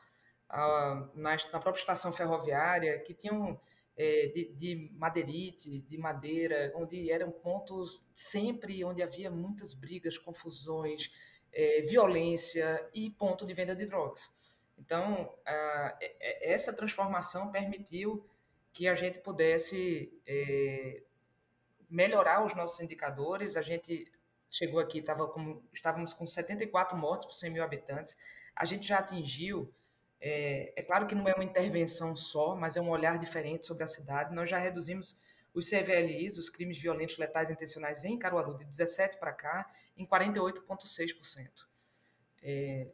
[0.49, 3.59] ah, na, na, própria estação ferroviária que tinham
[3.97, 11.09] é, de, de madeirite, de madeira, onde eram pontos sempre onde havia muitas brigas, confusões,
[11.51, 14.29] é, violência e ponto de venda de drogas.
[14.77, 15.97] Então, ah,
[16.41, 18.27] essa transformação permitiu
[18.73, 21.01] que a gente pudesse é,
[21.89, 23.55] melhorar os nossos indicadores.
[23.55, 24.11] A gente
[24.55, 28.15] chegou aqui, com, estávamos com 74 mortes por 100 mil habitantes.
[28.55, 29.73] A gente já atingiu,
[30.19, 33.83] é, é, claro que não é uma intervenção só, mas é um olhar diferente sobre
[33.83, 34.33] a cidade.
[34.33, 35.17] Nós já reduzimos
[35.53, 41.65] os CVLIs, os crimes violentos letais intencionais em Caruaru, de 17 para cá, em 48,6%.
[42.41, 42.87] É,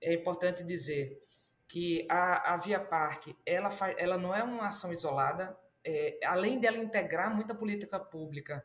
[0.00, 1.22] é importante dizer
[1.66, 6.58] que a, a Via Parque, ela, faz, ela não é uma ação isolada, é, além
[6.58, 8.64] dela integrar muita política pública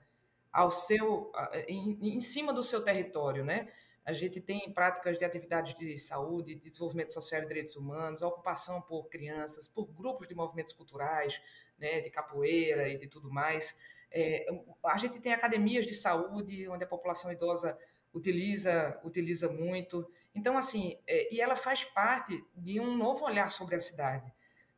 [0.56, 1.34] ao seu,
[1.68, 3.68] em, em cima do seu território, né?
[4.06, 8.82] A gente tem práticas de atividades de saúde, de desenvolvimento social e direitos humanos, ocupação
[8.82, 11.42] por crianças, por grupos de movimentos culturais,
[11.78, 13.76] né, de capoeira e de tudo mais.
[14.10, 14.46] É,
[14.86, 17.78] a gente tem academias de saúde, onde a população idosa
[18.14, 20.10] utiliza, utiliza muito.
[20.34, 24.32] Então, assim, é, e ela faz parte de um novo olhar sobre a cidade.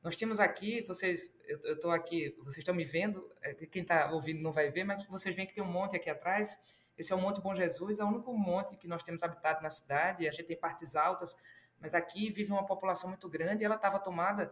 [0.08, 4.42] Nós temos aqui, vocês, eu estou aqui, vocês estão me vendo, é, quem está ouvindo
[4.42, 6.58] não vai ver, mas vocês veem que tem um monte aqui atrás.
[6.98, 9.70] Esse é o Monte Bom Jesus, é o único monte que nós temos habitado na
[9.70, 10.26] cidade.
[10.26, 11.36] A gente tem partes altas,
[11.78, 14.50] mas aqui vive uma população muito grande e ela estava tomada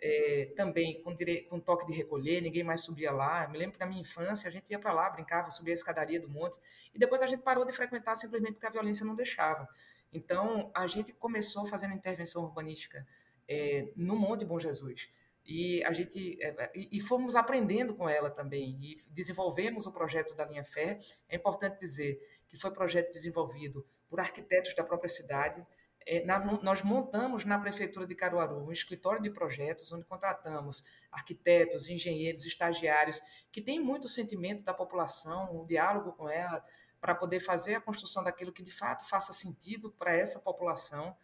[0.00, 1.42] é, também com, dire...
[1.50, 3.44] com toque de recolher, ninguém mais subia lá.
[3.44, 5.76] Eu me lembro que na minha infância a gente ia para lá, brincava, subia a
[5.76, 6.56] escadaria do monte,
[6.94, 9.68] e depois a gente parou de frequentar simplesmente porque a violência não deixava.
[10.10, 13.06] Então a gente começou fazendo intervenção urbanística
[13.48, 15.08] é, no Monte Bom Jesus.
[15.46, 20.46] E a gente é, e fomos aprendendo com ela também e desenvolvemos o projeto da
[20.46, 20.98] linha Fé.
[21.28, 25.66] É importante dizer que foi projeto desenvolvido por arquitetos da própria cidade.
[26.06, 31.88] É, na, nós montamos na prefeitura de Caruaru um escritório de projetos onde contratamos arquitetos,
[31.88, 36.64] engenheiros, estagiários que têm muito sentimento da população, um diálogo com ela
[37.00, 41.14] para poder fazer a construção daquilo que de fato faça sentido para essa população.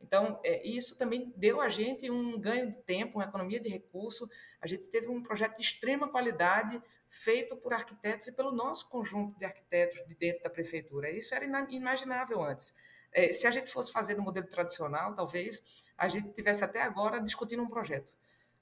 [0.00, 4.28] Então, é, isso também deu a gente um ganho de tempo, uma economia de recurso.
[4.60, 9.38] A gente teve um projeto de extrema qualidade feito por arquitetos e pelo nosso conjunto
[9.38, 11.10] de arquitetos de dentro da prefeitura.
[11.10, 12.74] Isso era inimaginável antes.
[13.12, 15.62] É, se a gente fosse fazer no modelo tradicional, talvez
[15.96, 18.16] a gente tivesse até agora discutindo um projeto.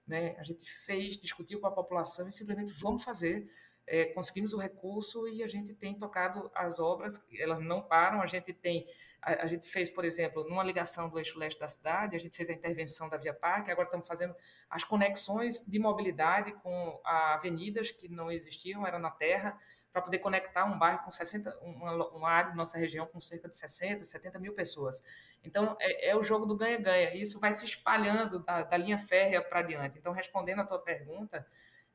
[0.07, 0.37] Né?
[0.39, 3.49] A gente fez, discutiu com a população e simplesmente vamos fazer
[3.87, 8.27] é, conseguimos o recurso e a gente tem tocado as obras, elas não param, a
[8.27, 8.87] gente tem,
[9.23, 12.37] a, a, gente fez, por exemplo, numa ligação do eixo leste da cidade, a gente
[12.37, 14.35] fez a intervenção da Via Parque, agora estamos fazendo
[14.69, 19.57] as conexões de mobilidade com avenidas que não existiam, eram na terra,
[19.93, 23.49] para poder conectar um bairro com 60, uma, uma área de nossa região com cerca
[23.49, 25.03] de 60, 70 mil pessoas.
[25.43, 29.41] Então, é, é o jogo do ganha-ganha, isso vai se espalhando da, da linha férrea
[29.41, 29.97] para diante.
[29.97, 31.47] Então, respondendo a tua pergunta,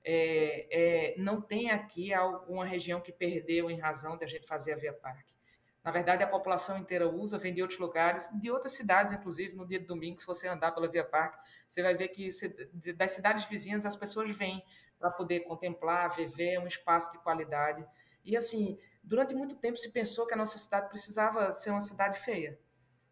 [0.04, 4.74] é, é, não tem aqui alguma região que perdeu em razão de a gente fazer
[4.74, 5.36] a Via Parque.
[5.84, 9.66] Na verdade, a população inteira usa, vem de outros lugares, de outras cidades, inclusive, no
[9.66, 12.30] dia de domingo, se você andar pela Via Parque, você vai ver que
[12.94, 14.64] das cidades vizinhas as pessoas vêm
[15.00, 17.86] para poder contemplar, viver um espaço de qualidade.
[18.24, 22.20] E, assim, durante muito tempo se pensou que a nossa cidade precisava ser uma cidade
[22.20, 22.60] feia.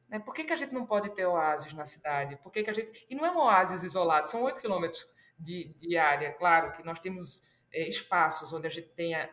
[0.07, 0.19] Né?
[0.19, 2.35] Por que, que a gente não pode ter oásis na cidade?
[2.37, 3.05] Por que, que a gente...
[3.09, 5.07] E não é um oásis isolado, são oito quilômetros
[5.39, 6.31] de, de área.
[6.33, 9.23] Claro que nós temos é, espaços onde a gente tem a,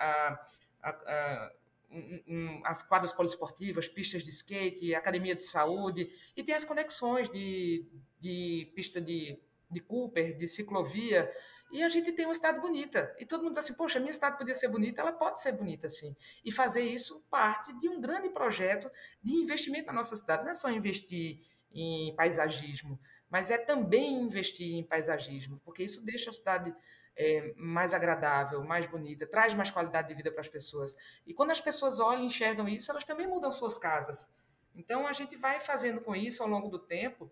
[0.83, 1.53] a, a,
[1.91, 7.29] um, um, as quadras poliesportivas, pistas de skate, academia de saúde, e tem as conexões
[7.29, 7.87] de,
[8.21, 9.39] de pista de,
[9.71, 11.31] de Cooper, de ciclovia,
[11.71, 13.15] e a gente tem uma cidade bonita.
[13.19, 15.53] E todo mundo diz assim, poxa, a minha cidade podia ser bonita, ela pode ser
[15.53, 16.15] bonita sim.
[16.45, 18.91] E fazer isso parte de um grande projeto
[19.21, 20.45] de investimento na nossa cidade.
[20.45, 21.41] Não é só investir
[21.73, 22.99] em paisagismo,
[23.31, 26.75] mas é também investir em paisagismo, porque isso deixa a cidade
[27.17, 30.97] é, mais agradável, mais bonita, traz mais qualidade de vida para as pessoas.
[31.27, 34.31] E quando as pessoas olham e enxergam isso, elas também mudam suas casas.
[34.75, 37.31] Então a gente vai fazendo com isso ao longo do tempo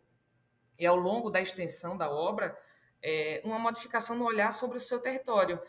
[0.79, 2.59] e ao longo da extensão da obra
[3.03, 5.61] é, uma modificação no olhar sobre o seu território.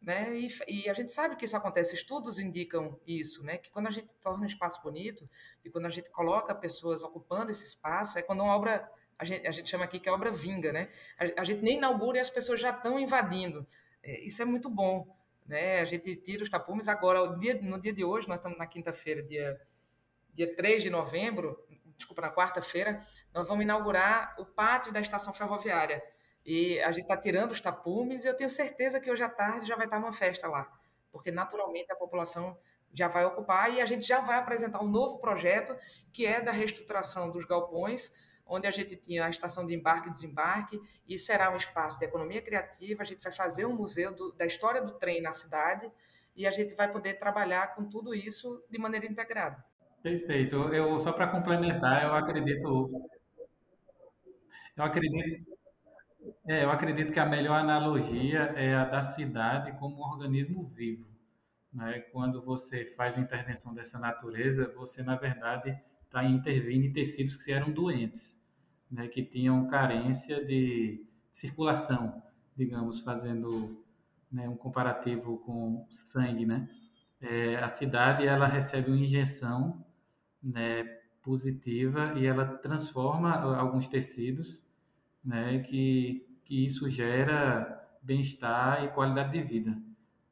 [0.00, 0.36] Né?
[0.36, 3.56] E, e, a gente sabe que isso acontece, estudos indicam isso, né?
[3.56, 5.28] que quando a gente torna um espaço bonito
[5.64, 8.90] e quando a gente coloca pessoas ocupando esse espaço, é quando uma obra
[9.22, 10.88] a gente, a gente chama aqui que é obra vinga, né?
[11.16, 13.64] A, a gente nem inaugura e as pessoas já estão invadindo.
[14.02, 15.16] É, isso é muito bom,
[15.46, 15.78] né?
[15.78, 19.22] A gente tira os tapumes agora, dia, no dia de hoje, nós estamos na quinta-feira,
[19.22, 19.60] dia,
[20.34, 21.56] dia 3 de novembro,
[21.96, 23.00] desculpa, na quarta-feira,
[23.32, 26.02] nós vamos inaugurar o pátio da estação ferroviária.
[26.44, 29.68] E a gente está tirando os tapumes e eu tenho certeza que hoje à tarde
[29.68, 30.68] já vai estar uma festa lá,
[31.12, 32.58] porque naturalmente a população
[32.92, 35.76] já vai ocupar e a gente já vai apresentar um novo projeto
[36.12, 38.12] que é da reestruturação dos galpões
[38.46, 42.04] onde a gente tinha a estação de embarque e desembarque, e será um espaço de
[42.04, 43.02] economia criativa.
[43.02, 45.90] A gente vai fazer um museu do, da história do trem na cidade
[46.34, 49.64] e a gente vai poder trabalhar com tudo isso de maneira integrada.
[50.02, 50.56] Perfeito.
[50.74, 53.08] Eu só para complementar, eu acredito,
[54.76, 55.58] eu acredito,
[56.46, 61.06] é, eu acredito que a melhor analogia é a da cidade como um organismo vivo.
[61.72, 62.00] Né?
[62.12, 65.78] Quando você faz intervenção dessa natureza, você na verdade
[66.12, 68.38] está intervindo em tecidos que eram doentes
[68.92, 72.22] né, que tinham carência de circulação,
[72.54, 73.82] digamos, fazendo
[74.30, 76.68] né, um comparativo com sangue, né?
[77.18, 79.82] É, a cidade ela recebe uma injeção
[80.42, 80.82] né,
[81.22, 84.62] positiva e ela transforma alguns tecidos,
[85.24, 89.80] né, que, que isso gera bem-estar e qualidade de vida.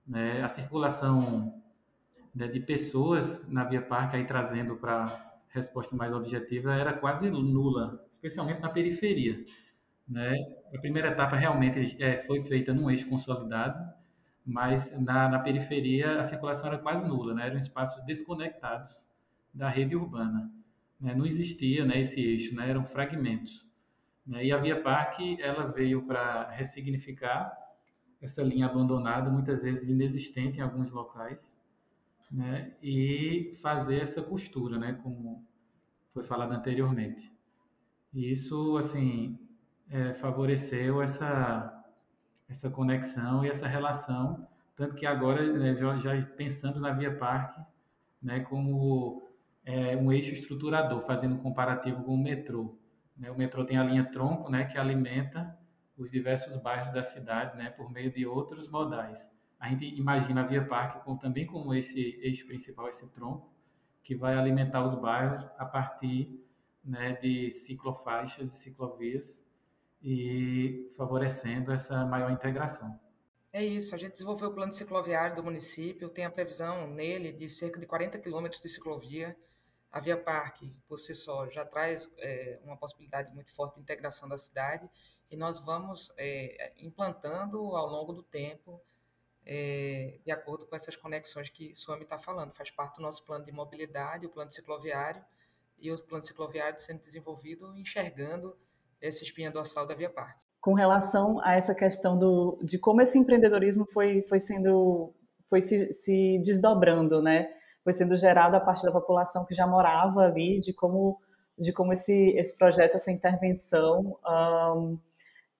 [0.05, 0.43] Né?
[0.43, 1.63] A circulação
[2.35, 8.05] né, de pessoas na Via Parque, aí trazendo para resposta mais objetiva, era quase nula,
[8.11, 9.45] especialmente na periferia.
[10.09, 10.35] Né?
[10.75, 13.79] A primeira etapa realmente é, foi feita num eixo consolidado,
[14.45, 17.47] mas na, na, periferia a circulação era quase nula, né?
[17.47, 19.05] eram espaços desconectados
[19.53, 20.51] da rede urbana.
[21.01, 21.15] Né?
[21.15, 22.71] Não existia né, esse eixo, né?
[22.71, 23.67] eram fragmentos.
[24.27, 24.47] Né?
[24.47, 27.57] E a Via Parque ela veio para ressignificar
[28.21, 31.59] essa linha abandonada, muitas vezes inexistente em alguns locais,
[32.31, 32.73] né?
[32.83, 34.99] e fazer essa costura, né?
[35.03, 35.45] como
[36.13, 37.33] foi falado anteriormente.
[38.13, 39.39] Isso, assim,
[39.89, 41.85] é, favoreceu essa,
[42.49, 47.61] essa conexão e essa relação, tanto que agora né, já, já, pensamos na Via Parque
[48.23, 49.29] né, como
[49.65, 52.77] é, um eixo estruturador, fazendo um comparativo com o metrô.
[53.17, 53.31] Né?
[53.31, 55.57] O metrô tem a linha tronco, né, que alimenta
[55.97, 59.31] os diversos bairros da cidade, né, por meio de outros modais.
[59.61, 63.53] A gente imagina a Via Parque com, também como esse eixo principal, esse tronco,
[64.03, 66.43] que vai alimentar os bairros a partir
[66.83, 69.45] né, de ciclofaixas e ciclovias
[70.03, 72.99] e favorecendo essa maior integração.
[73.53, 77.49] É isso, a gente desenvolveu o plano cicloviário do município, tem a previsão nele de
[77.49, 79.37] cerca de 40 quilômetros de ciclovia.
[79.93, 84.29] A Via Parque, por si só, já traz é, uma possibilidade muito forte de integração
[84.29, 84.89] da cidade
[85.29, 88.81] e nós vamos é, implantando ao longo do tempo,
[89.47, 92.53] é, de acordo com essas conexões que Suami está falando.
[92.53, 95.25] Faz parte do nosso plano de mobilidade, o plano cicloviário,
[95.79, 98.57] e o plano cicloviário sendo desenvolvido enxergando
[99.01, 100.47] essa espinha dorsal da Via Parque.
[100.61, 105.15] Com relação a essa questão do, de como esse empreendedorismo foi, foi sendo
[105.49, 107.51] foi se, se desdobrando, né?
[107.83, 111.19] Foi sendo gerado a partir da população que já morava ali, de como
[111.59, 114.99] de como esse esse projeto, essa intervenção um,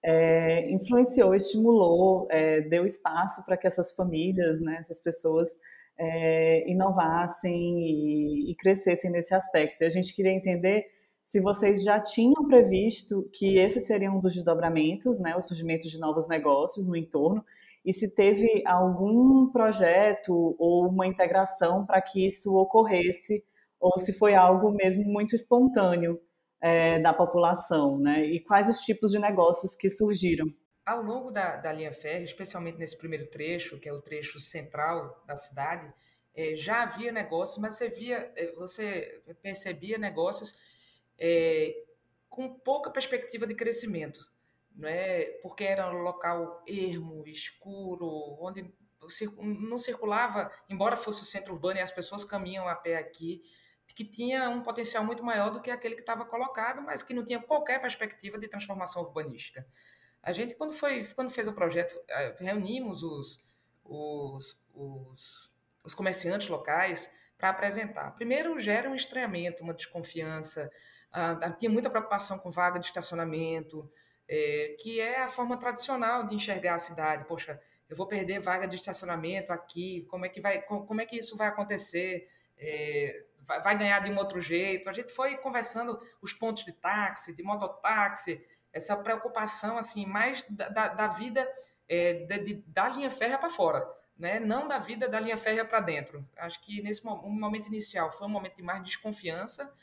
[0.03, 5.49] é, influenciou, estimulou, é, deu espaço para que essas famílias, né, essas pessoas
[5.97, 9.81] é, inovassem e, e, crescessem nesse aspecto.
[9.81, 10.85] E a gente queria entender
[11.23, 15.99] se vocês já tinham previsto que esse seria um dos desdobramentos, né, o surgimento de
[15.99, 17.45] novos negócios no entorno,
[17.85, 23.43] e se teve algum projeto ou uma integração para que isso ocorresse,
[23.79, 26.19] ou se foi algo mesmo muito espontâneo
[26.61, 28.23] é, da população, né?
[28.23, 30.45] E quais os tipos de negócios que surgiram?
[30.85, 35.23] Ao longo da, da linha férrea, especialmente nesse primeiro trecho, que é o trecho central
[35.25, 35.91] da cidade,
[36.35, 40.55] é, já havia negócios, mas você via, é, você percebia negócios
[41.19, 41.75] é,
[42.29, 44.19] com pouca perspectiva de crescimento,
[44.75, 45.25] não é?
[45.41, 48.73] Porque era um local ermo, escuro, onde
[49.39, 53.41] não circulava, embora fosse o centro urbano e as pessoas caminham a pé aqui,
[53.93, 57.23] que tinha um potencial muito maior do que aquele que estava colocado, mas que não
[57.23, 59.65] tinha qualquer perspectiva de transformação urbanística.
[60.23, 63.37] A gente, quando, foi, quando fez o projeto, eh, reunimos os,
[63.83, 65.51] os, os,
[65.83, 68.11] os comerciantes locais para apresentar.
[68.11, 70.71] Primeiro, gera um estranhamento, uma desconfiança,
[71.11, 73.91] uh, tinha muita preocupação com vaga de estacionamento,
[74.29, 77.25] é, que é a forma tradicional de enxergar a cidade.
[77.25, 81.17] Poxa, eu vou perder vaga de estacionamento aqui, como é que, vai, como é que
[81.17, 82.29] isso vai acontecer?
[82.57, 84.89] É, vai, ganhar de um outro jeito?
[84.89, 90.69] A gente foi conversando os pontos de táxi, de mototáxi, essa preocupação assim mais da,
[90.69, 91.47] da, da vida
[91.89, 93.85] é, de, de, da linha férrea para fora,
[94.17, 94.39] né?
[94.39, 96.27] não da vida da linha férrea para dentro.
[96.37, 99.73] Acho que nesse momento inicial foi um momento de mais desconfiança,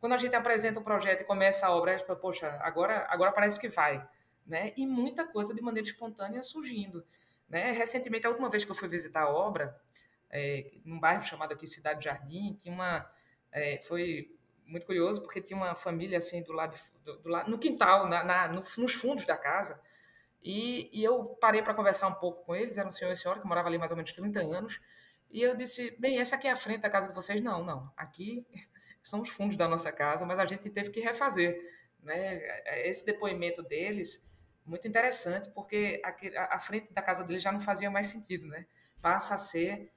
[0.00, 3.06] quando a gente apresenta o projeto e começa a obra, a gente fala, poxa, agora,
[3.10, 4.02] agora parece que vai.
[4.46, 4.72] Né?
[4.74, 7.04] E muita coisa de maneira espontânea surgindo.
[7.46, 7.70] Né?
[7.72, 9.78] Recentemente, a última vez que eu fui visitar a obra,
[10.30, 13.10] é, num bairro chamado aqui Cidade Jardim, tinha uma,
[13.52, 14.30] é, foi
[14.64, 18.22] muito curioso porque tinha uma família assim do lado, do, do lado no quintal, na,
[18.22, 19.80] na no, nos fundos da casa.
[20.42, 23.40] E, e eu parei para conversar um pouco com eles, era um senhor e senhora
[23.40, 24.80] que morava ali mais ou menos 30 anos.
[25.30, 27.40] E eu disse: Bem, essa aqui é a frente da casa de vocês?
[27.40, 27.92] Não, não.
[27.96, 28.46] Aqui
[29.02, 31.60] são os fundos da nossa casa, mas a gente teve que refazer.
[32.02, 32.40] Né?
[32.88, 34.26] Esse depoimento deles,
[34.64, 38.66] muito interessante, porque a, a frente da casa deles já não fazia mais sentido, né?
[39.02, 39.92] Passa a ser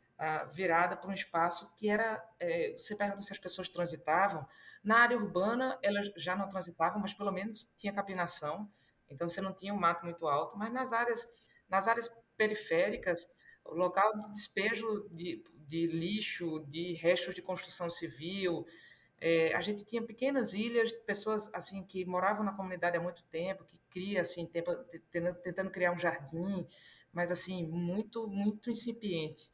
[0.54, 2.24] virada para um espaço que era.
[2.40, 4.46] É, você pergunta se as pessoas transitavam.
[4.84, 8.70] Na área urbana, elas já não transitavam, mas pelo menos tinha capinação,
[9.10, 11.28] então você não tinha um mato muito alto, mas nas áreas,
[11.70, 13.28] nas áreas periféricas,
[13.66, 18.66] o local de despejo de, de lixo, de restos de construção civil,
[19.20, 23.64] é, a gente tinha pequenas ilhas, pessoas assim que moravam na comunidade há muito tempo,
[23.64, 24.72] que cria assim, tempo,
[25.42, 26.68] tentando criar um jardim,
[27.12, 29.50] mas assim muito muito incipiente.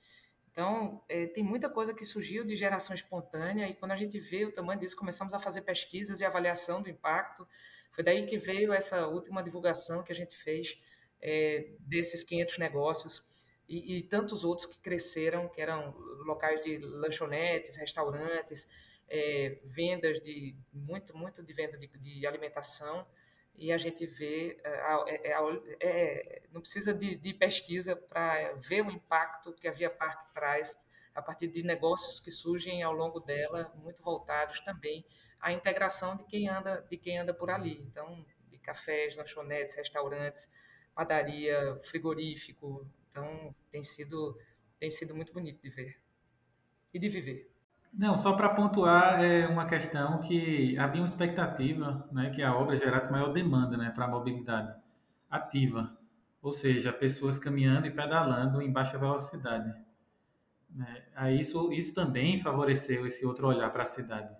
[0.59, 4.43] Então é, tem muita coisa que surgiu de geração espontânea e quando a gente vê
[4.43, 7.47] o tamanho disso, começamos a fazer pesquisas e avaliação do impacto.
[7.93, 10.77] Foi daí que veio essa última divulgação que a gente fez
[11.21, 13.25] é, desses 500 negócios
[13.69, 15.95] e, e tantos outros que cresceram, que eram
[16.25, 18.67] locais de lanchonetes, restaurantes
[19.07, 23.07] é, vendas de muito, muito de venda de, de alimentação
[23.59, 28.89] e a gente vê, é, é, é, não precisa de, de pesquisa para ver o
[28.89, 30.79] impacto que a Via Parque traz
[31.13, 35.05] a partir de negócios que surgem ao longo dela, muito voltados também
[35.41, 37.81] à integração de quem anda, de quem anda por ali.
[37.81, 40.49] Então, de cafés, lanchonetes, restaurantes,
[40.95, 42.87] padaria, frigorífico.
[43.09, 44.39] Então, tem sido,
[44.79, 46.01] tem sido muito bonito de ver
[46.93, 47.51] e de viver.
[47.91, 52.77] Não, só para pontuar é uma questão que havia uma expectativa, né, que a obra
[52.77, 54.73] gerasse maior demanda, né, para a mobilidade
[55.29, 55.97] ativa,
[56.41, 59.73] ou seja, pessoas caminhando e pedalando em baixa velocidade.
[60.69, 61.03] Né?
[61.15, 64.33] Aí isso, isso também favoreceu esse outro olhar para a cidade,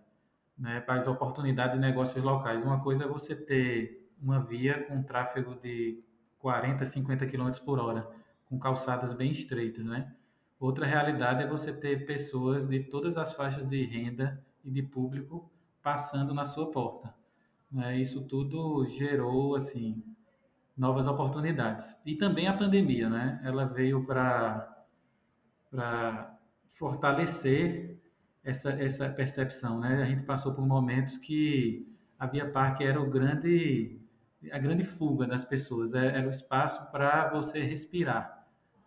[0.58, 2.64] né, para as oportunidades de negócios locais.
[2.64, 6.04] Uma coisa é você ter uma via com tráfego de
[6.38, 8.08] 40, 50 km por hora,
[8.45, 10.14] com calçadas bem estreitas, né?
[10.60, 15.49] Outra realidade é você ter pessoas de todas as faixas de renda e de público
[15.82, 17.16] passando na sua porta.
[17.72, 17.97] Né?
[17.97, 20.03] Isso tudo gerou assim
[20.76, 21.95] novas oportunidades.
[22.05, 23.41] E também a pandemia, né?
[23.43, 24.76] Ela veio para
[26.70, 27.97] fortalecer
[28.43, 30.01] essa essa percepção, né?
[30.01, 31.88] A gente passou por momentos que
[32.18, 33.99] a Via Parque era o grande
[34.51, 38.39] a grande fuga das pessoas, é, era o espaço para você respirar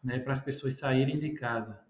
[0.03, 1.81] né, para as pessoas saírem de casa.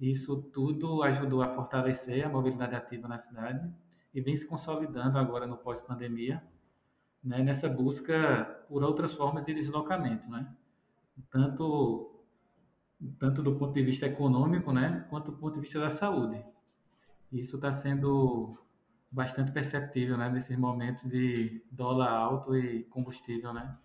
[0.00, 3.72] Isso tudo ajudou a fortalecer a mobilidade ativa na cidade
[4.12, 6.42] e vem se consolidando agora no pós-pandemia,
[7.24, 10.54] né, nessa busca por outras formas de deslocamento, né?
[11.30, 12.12] Tanto
[13.18, 16.42] tanto do ponto de vista econômico, né, quanto do ponto de vista da saúde.
[17.30, 18.58] Isso está sendo
[19.10, 23.76] bastante perceptível, né, nesses momentos de dólar alto e combustível, né,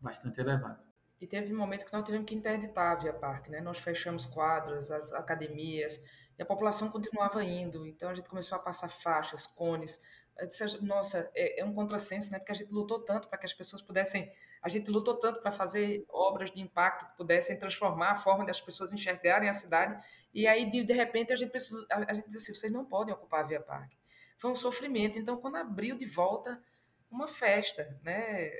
[0.00, 0.91] bastante elevado.
[1.22, 3.60] E teve um momento que nós tivemos que interditar a Via Parque, né?
[3.60, 6.02] Nós fechamos quadros, as academias,
[6.36, 7.86] e a população continuava indo.
[7.86, 10.00] Então a gente começou a passar faixas, cones.
[10.48, 12.40] Disse, Nossa, é, é, um contrassenso, né?
[12.40, 14.32] Porque a gente lutou tanto para que as pessoas pudessem.
[14.60, 18.60] A gente lutou tanto para fazer obras de impacto que pudessem transformar a forma das
[18.60, 19.96] pessoas enxergarem a cidade.
[20.34, 22.84] E aí, de, de repente, a gente, precisa, a, a gente disse assim: vocês não
[22.84, 23.96] podem ocupar a Via Parque.
[24.36, 25.20] Foi um sofrimento.
[25.20, 26.60] Então, quando abriu de volta,
[27.08, 28.50] uma festa, né?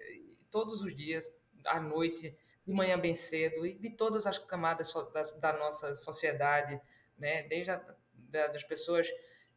[0.49, 1.29] Todos os dias,
[1.67, 2.37] à noite
[2.67, 6.81] de manhã bem cedo e de todas as camadas da, da nossa sociedade,
[7.19, 7.43] né?
[7.45, 7.83] Desde a,
[8.15, 9.09] da, das pessoas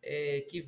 [0.01, 0.63] é, que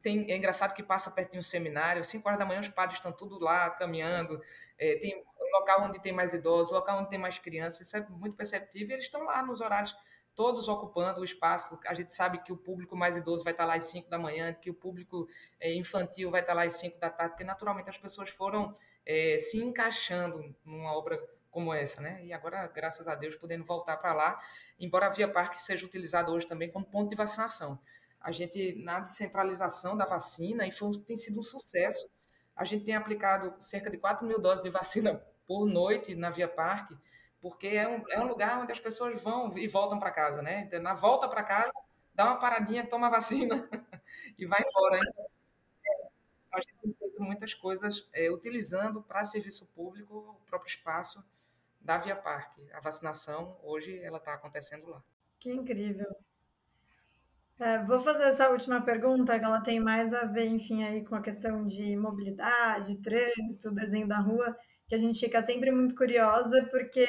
[0.00, 2.98] tem é engraçado que passa perto de um seminário, 5 horas da manhã os padres
[2.98, 4.40] estão tudo lá caminhando,
[4.78, 5.22] é, tem
[5.52, 9.04] local onde tem mais idosos, local onde tem mais crianças, isso é muito perceptível, eles
[9.04, 9.94] estão lá nos horários
[10.34, 11.78] todos ocupando o espaço.
[11.86, 14.52] A gente sabe que o público mais idoso vai estar lá às 5 da manhã,
[14.52, 15.28] que o público
[15.60, 18.74] é, infantil vai estar lá às 5 da tarde, porque naturalmente as pessoas foram
[19.06, 21.20] é, se encaixando numa obra
[21.54, 22.20] como essa, né?
[22.24, 24.40] E agora, graças a Deus, podendo voltar para lá,
[24.78, 27.78] embora a Via Parque seja utilizada hoje também como ponto de vacinação.
[28.20, 32.10] A gente, na descentralização da vacina, e foi, tem sido um sucesso.
[32.56, 36.48] A gente tem aplicado cerca de 4 mil doses de vacina por noite na Via
[36.48, 36.98] Parque,
[37.40, 40.62] porque é um, é um lugar onde as pessoas vão e voltam para casa, né?
[40.62, 41.72] Então, na volta para casa,
[42.12, 43.68] dá uma paradinha, toma a vacina
[44.36, 44.98] e vai embora.
[44.98, 45.24] Então,
[45.86, 46.08] é,
[46.50, 51.22] a gente tem feito muitas coisas é, utilizando para serviço público o próprio espaço
[51.84, 52.62] da Via Parque.
[52.72, 55.02] A vacinação, hoje, ela está acontecendo lá.
[55.38, 56.08] Que incrível.
[57.58, 61.14] É, vou fazer essa última pergunta, que ela tem mais a ver, enfim, aí com
[61.14, 64.56] a questão de mobilidade, trânsito, desenho da rua,
[64.88, 67.06] que a gente fica sempre muito curiosa, porque,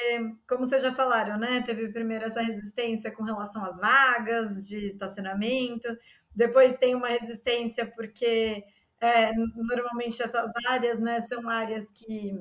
[0.48, 5.88] como vocês já falaram, né, teve primeiro essa resistência com relação às vagas de estacionamento,
[6.34, 8.62] depois tem uma resistência porque
[9.00, 12.32] é, normalmente essas áreas, né, são áreas que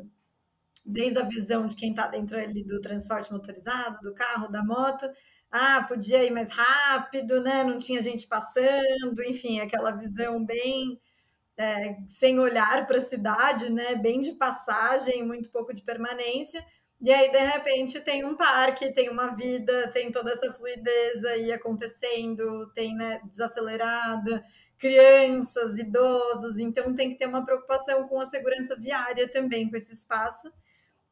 [0.86, 5.10] desde a visão de quem está dentro ali do transporte motorizado, do carro, da moto,
[5.52, 7.64] ah, podia ir mais rápido, né?
[7.64, 11.00] Não tinha gente passando, enfim, aquela visão bem
[11.58, 13.96] é, sem olhar para a cidade, né?
[13.96, 16.64] Bem de passagem, muito pouco de permanência.
[17.02, 21.52] E aí, de repente, tem um parque, tem uma vida, tem toda essa fluidez aí
[21.52, 24.44] acontecendo, tem né, desacelerada,
[24.78, 29.94] crianças, idosos, então tem que ter uma preocupação com a segurança viária também, com esse
[29.94, 30.52] espaço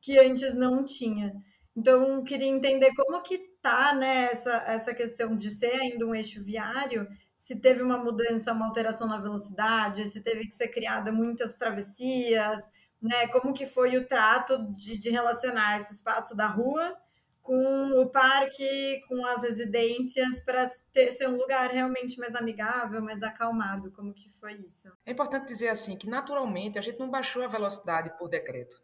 [0.04, 1.34] que antes não tinha.
[1.76, 6.44] Então, queria entender como que tá né, essa, essa questão de ser ainda um eixo
[6.44, 11.56] viário, se teve uma mudança, uma alteração na velocidade, se teve que ser criada muitas
[11.56, 12.62] travessias,
[13.02, 13.28] né?
[13.30, 16.96] Como que foi o trato de, de relacionar esse espaço da rua
[17.42, 20.70] com o parque, com as residências, para
[21.12, 23.92] ser um lugar realmente mais amigável, mais acalmado.
[23.92, 24.90] Como que foi isso?
[25.06, 28.82] É importante dizer assim que naturalmente a gente não baixou a velocidade por decreto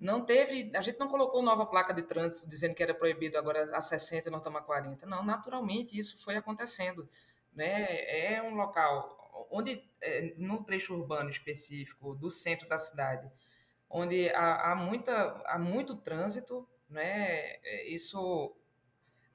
[0.00, 3.64] não teve, a gente não colocou nova placa de trânsito dizendo que era proibido agora
[3.76, 5.06] a 60 e nós estamos a 40.
[5.06, 7.06] Não, naturalmente isso foi acontecendo.
[7.54, 8.34] Né?
[8.34, 13.30] É um local onde, é, no trecho urbano específico do centro da cidade,
[13.90, 17.56] onde há, há, muita, há muito trânsito, né?
[17.62, 18.56] É, isso,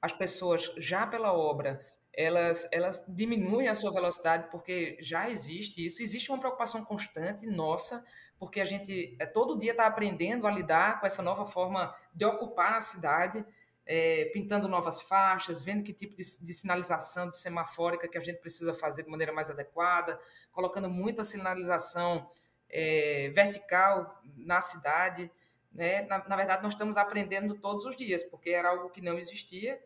[0.02, 1.84] as pessoas já pela obra
[2.16, 6.02] elas, elas diminuem a sua velocidade porque já existe isso.
[6.02, 8.02] Existe uma preocupação constante nossa,
[8.38, 12.24] porque a gente é, todo dia está aprendendo a lidar com essa nova forma de
[12.24, 13.44] ocupar a cidade,
[13.84, 18.40] é, pintando novas faixas, vendo que tipo de, de, sinalização de semafórica que a gente
[18.40, 20.18] precisa fazer de maneira mais adequada,
[20.50, 22.30] colocando muita sinalização
[22.68, 25.30] é, vertical na cidade.
[25.72, 26.02] Né?
[26.02, 29.80] Na, na verdade, nós estamos aprendendo todos os dias, porque era algo que não existia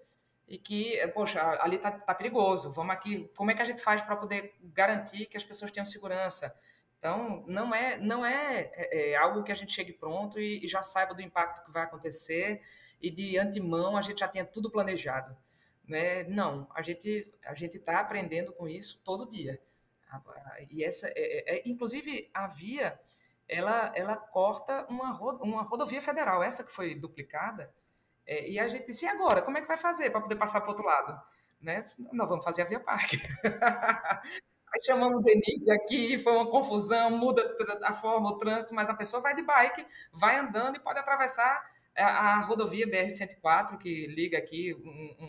[0.49, 3.81] e que, eh, poxa, ali tá, tá perigoso, vamos aqui, como é que a gente
[3.81, 6.53] faz para poder garantir que as pessoas tenham segurança?
[7.01, 10.69] Então, não é, não é, é, é algo que a gente chegue pronto e, e,
[10.69, 12.61] já saiba do impacto que vai acontecer
[13.01, 15.35] e de antemão a gente já tenha tudo planejado.
[15.89, 16.25] Né?
[16.25, 19.59] Não, a gente a gente está aprendendo com isso todo dia.
[20.69, 23.01] E essa, é, é, é, inclusive, a via,
[23.49, 25.11] ela, ela corta uma,
[25.43, 27.73] uma rodovia federal, essa que foi duplicada,
[28.27, 29.41] é, e a gente disse, e agora?
[29.41, 31.21] Como é que vai fazer para poder passar para o outro lado?
[31.61, 31.83] Né?
[32.13, 33.17] Nós vamos fazer a Via Parque.
[34.73, 38.95] Aí chamamos o Denise aqui, foi uma confusão, muda a forma, o trânsito, mas a
[38.95, 44.39] pessoa vai de bike, vai andando e pode atravessar a, a rodovia BR-104, que liga
[44.39, 45.27] aqui um,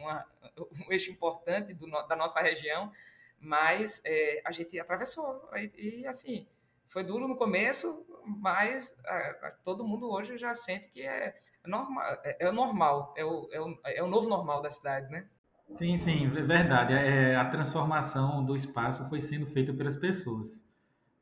[0.86, 2.92] um eixo importante do, da nossa região,
[3.40, 5.50] mas é, a gente atravessou.
[5.56, 6.48] E, e, assim,
[6.88, 12.04] foi duro no começo, mas a, todo mundo hoje já sente que é é normal,
[12.24, 15.28] é, é, o normal, é o, é, o, é o novo normal da cidade, né?
[15.74, 16.94] Sim, sim, verdade.
[16.94, 20.62] É, a transformação do espaço foi sendo feita pelas pessoas.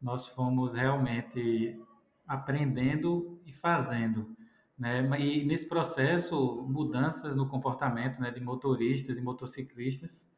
[0.01, 1.79] Nós fomos realmente
[2.27, 4.35] aprendendo e fazendo.
[4.77, 5.01] Né?
[5.19, 10.29] E nesse processo, mudanças no comportamento né, de motoristas e motociclistas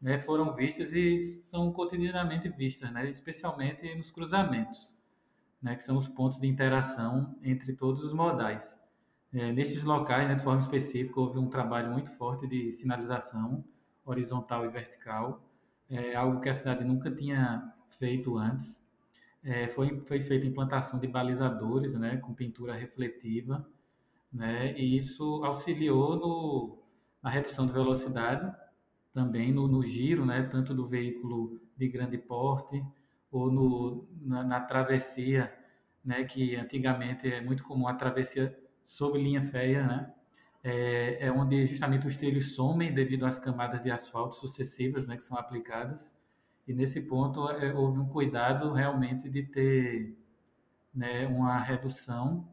[0.00, 4.92] né, foram vistas e são cotidianamente vistas, né, especialmente nos cruzamentos,
[5.62, 8.78] né, que são os pontos de interação entre todos os modais.
[9.34, 13.64] É, nesses locais, né, de forma específica, houve um trabalho muito forte de sinalização
[14.04, 15.42] horizontal e vertical,
[15.88, 18.80] é, algo que a cidade nunca tinha feito antes.
[19.42, 23.66] É, foi, foi feita a implantação de balizadores né, com pintura refletiva,
[24.32, 26.78] né, e isso auxiliou no,
[27.22, 28.54] na redução de velocidade,
[29.12, 32.84] também no, no giro, né, tanto do veículo de grande porte
[33.30, 35.52] ou no, na, na travessia,
[36.04, 40.14] né, que antigamente é muito comum a travessia sob linha férrea, né?
[40.64, 45.24] É, é, onde justamente os trilhos somem devido às camadas de asfalto sucessivas, né, que
[45.24, 46.14] são aplicadas.
[46.68, 50.16] E nesse ponto é, houve um cuidado realmente de ter
[50.94, 52.48] né, uma redução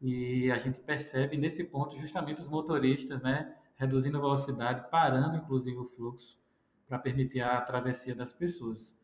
[0.00, 5.78] e a gente percebe nesse ponto justamente os motoristas, né, reduzindo a velocidade, parando inclusive
[5.78, 6.38] o fluxo
[6.86, 8.96] para permitir a travessia das pessoas.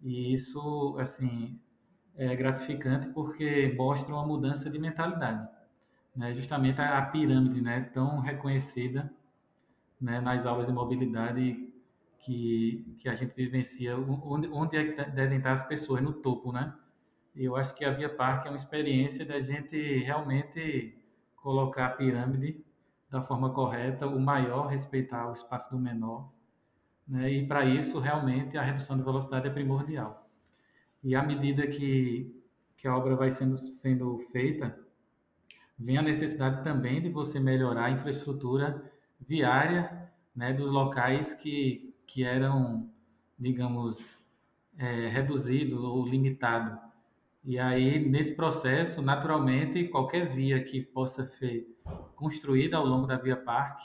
[0.00, 1.60] E isso, assim,
[2.16, 5.48] é gratificante porque mostra uma mudança de mentalidade.
[6.14, 6.32] Né?
[6.32, 9.12] Justamente a, pirâmide né, tão reconhecida
[10.00, 11.72] né, nas aulas de mobilidade
[12.18, 16.52] que, que a gente vivencia, onde, onde é que devem estar as pessoas, no topo,
[16.52, 16.74] né?
[17.36, 20.96] Eu acho que a Via Parque é uma experiência da gente realmente
[21.36, 22.64] colocar a pirâmide
[23.10, 26.32] da forma correta, o maior respeitar o espaço do menor,
[27.06, 27.30] né?
[27.30, 30.28] E para isso realmente a redução de velocidade é primordial.
[31.02, 32.40] E à medida que
[32.76, 34.78] que a obra vai sendo sendo feita,
[35.78, 42.22] vem a necessidade também de você melhorar a infraestrutura viária, né, dos locais que que
[42.22, 42.92] eram,
[43.38, 44.18] digamos,
[44.76, 46.78] é, reduzido ou limitado
[47.46, 51.66] e aí, nesse processo, naturalmente, qualquer via que possa ser
[52.16, 53.84] construída ao longo da via parque,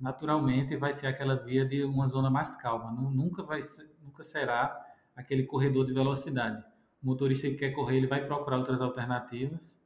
[0.00, 2.90] naturalmente vai ser aquela via de uma zona mais calma.
[2.90, 6.60] Nunca vai ser, nunca será aquele corredor de velocidade.
[7.00, 9.77] O motorista que quer correr, ele vai procurar outras alternativas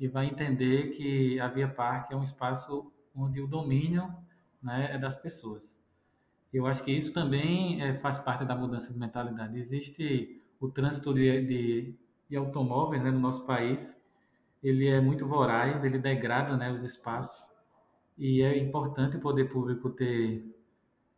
[0.00, 4.12] e vai entender que a via parque é um espaço onde o domínio
[4.60, 5.78] né, é das pessoas.
[6.52, 9.56] Eu acho que isso também é, faz parte da mudança de mentalidade.
[9.56, 11.98] Existe o trânsito de, de
[12.30, 14.00] de automóveis né, no nosso país,
[14.62, 17.44] ele é muito voraz, ele degrada né, os espaços
[18.16, 20.44] e é importante o poder público ter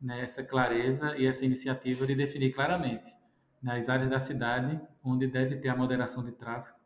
[0.00, 3.14] né, essa clareza e essa iniciativa de definir claramente
[3.62, 6.78] nas né, áreas da cidade onde deve ter a moderação de tráfego,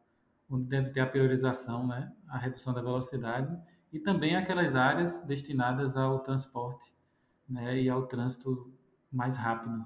[0.48, 3.56] onde deve ter a priorização, né, a redução da velocidade
[3.92, 6.94] e também aquelas áreas destinadas ao transporte
[7.48, 8.72] né, e ao trânsito
[9.10, 9.84] mais rápido.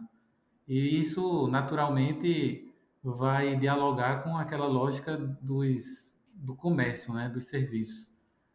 [0.67, 8.09] E isso, naturalmente, vai dialogar com aquela lógica dos, do comércio, né, dos serviços.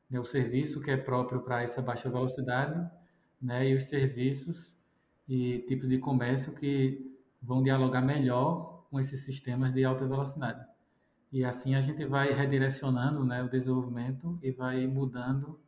[0.09, 2.89] Né, o serviço que é próprio para essa baixa velocidade
[3.41, 4.75] né, e os serviços
[5.27, 10.74] e tipos de comércio que vão dialogar melhor com esses sistemas de alta velocidade.
[11.31, 15.59] E assim a gente vai redirecionando né, o desenvolvimento e vai mudando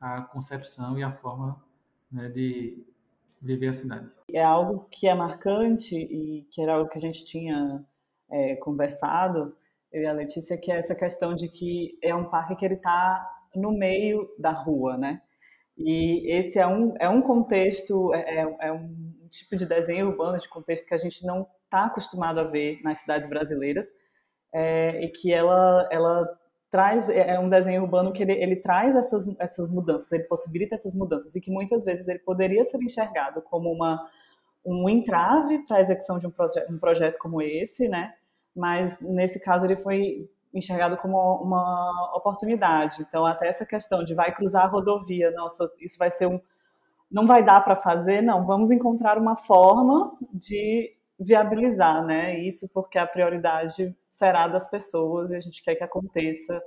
[0.00, 1.62] a concepção e a forma
[2.10, 2.84] né, de
[3.40, 4.10] viver a cidade.
[4.32, 7.84] É algo que é marcante e que era algo que a gente tinha
[8.30, 9.56] é, conversado,
[9.92, 12.74] eu e a Letícia, que é essa questão de que é um parque que ele
[12.74, 15.20] está no meio da rua, né?
[15.76, 20.38] E esse é um, é um contexto, é, é, é um tipo de desenho urbano,
[20.38, 23.86] de contexto que a gente não está acostumado a ver nas cidades brasileiras,
[24.52, 26.28] é, e que ela, ela
[26.70, 30.74] traz, é, é um desenho urbano que ele, ele traz essas, essas mudanças, ele possibilita
[30.74, 34.08] essas mudanças, e que muitas vezes ele poderia ser enxergado como uma,
[34.64, 38.14] um entrave para a execução de um, proje um projeto como esse, né?
[38.54, 42.96] mas nesse caso ele foi enxergado como uma oportunidade.
[43.00, 46.40] Então, até essa questão de vai cruzar a rodovia, nossa, isso vai ser um.
[47.10, 48.46] Não vai dar para fazer, não.
[48.46, 52.38] Vamos encontrar uma forma de viabilizar, né?
[52.38, 56.62] Isso porque a prioridade será das pessoas e a gente quer que aconteça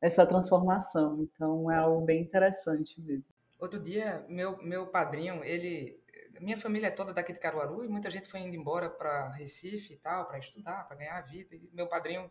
[0.00, 1.22] essa transformação.
[1.22, 3.32] Então, é algo bem interessante mesmo.
[3.58, 6.02] Outro dia, meu, meu padrinho, ele
[6.40, 9.94] minha família é toda daqui de Caruaru e muita gente foi indo embora para Recife
[9.94, 11.54] e tal, para estudar, para ganhar a vida.
[11.54, 12.30] E meu padrinho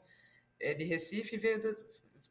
[0.59, 1.59] é de Recife veio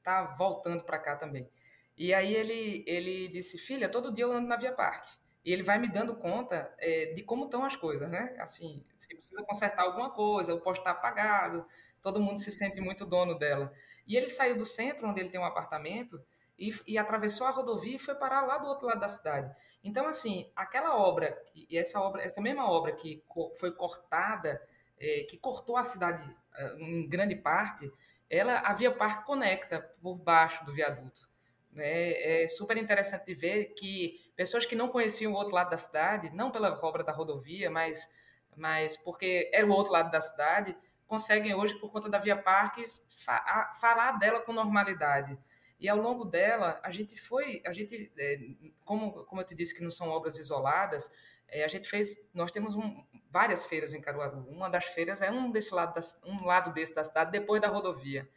[0.03, 1.49] tá voltando para cá também.
[1.97, 5.19] E aí ele ele disse: "Filha, todo dia eu ando na Via Parque".
[5.45, 8.35] E ele vai me dando conta é, de como estão as coisas, né?
[8.39, 11.67] Assim, se precisa consertar alguma coisa, o posto está apagado,
[12.01, 13.73] todo mundo se sente muito dono dela.
[14.07, 16.23] E ele saiu do centro, onde ele tem um apartamento,
[16.59, 19.53] e, e, atravessou a rodovia e foi parar lá do outro lado da cidade.
[19.83, 23.25] Então, assim, aquela obra, e essa obra, essa mesma obra que
[23.59, 24.63] foi cortada,
[24.99, 26.23] é, que cortou a cidade
[26.55, 27.91] é, em grande parte,
[28.31, 31.32] ela, a Via Parque conecta por baixo do viaduto.
[31.77, 36.31] É, é super interessante ver que pessoas que não conheciam o outro lado da cidade,
[36.31, 38.09] não pela obra da rodovia, mas,
[38.57, 42.87] mas porque era o outro lado da cidade, conseguem hoje, por conta da Via Parque,
[43.09, 45.39] fa falar dela com normalidade.
[45.79, 48.39] E ao longo dela, a gente foi, a gente, é,
[48.85, 51.11] como, como eu te disse que não são obras isoladas,
[51.49, 54.47] é, a gente fez, nós temos um, várias feiras em Caruaru.
[54.49, 57.69] Uma das feiras é um desse lado, da, um lado desse da cidade, depois da
[57.69, 58.29] rodovia.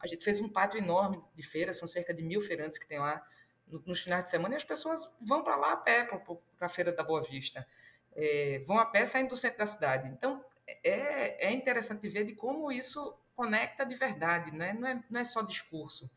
[0.00, 2.98] A gente fez um pátio enorme de feiras, são cerca de mil feirantes que tem
[2.98, 3.22] lá
[3.86, 6.92] nos finais de semana, e as pessoas vão para lá a pé, para a Feira
[6.92, 7.66] da Boa Vista.
[8.12, 10.08] É, vão a pé saindo do centro da cidade.
[10.08, 10.44] Então,
[10.82, 14.72] é, é interessante ver de como isso conecta de verdade, né?
[14.72, 16.10] não, é, não é só discurso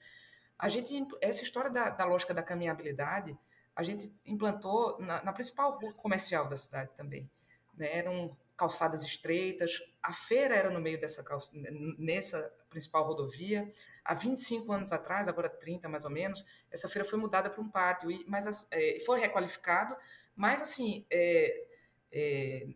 [0.60, 3.38] A gente, essa história da, da lógica da caminhabilidade,
[3.76, 7.30] a gente implantou na, na principal rua comercial da cidade também.
[7.76, 7.98] Né?
[7.98, 11.52] Eram calçadas estreitas, a feira era no meio dessa calça,
[11.98, 13.72] nessa principal rodovia.
[14.04, 17.70] Há 25 anos atrás, agora 30 mais ou menos, essa feira foi mudada para um
[17.70, 19.96] pátio, e, mas é, foi requalificado,
[20.36, 21.68] mas assim, é,
[22.12, 22.68] é,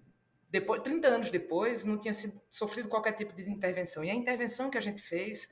[0.50, 4.04] depois, 30 anos depois, não tinha sido, sofrido qualquer tipo de intervenção.
[4.04, 5.50] E a intervenção que a gente fez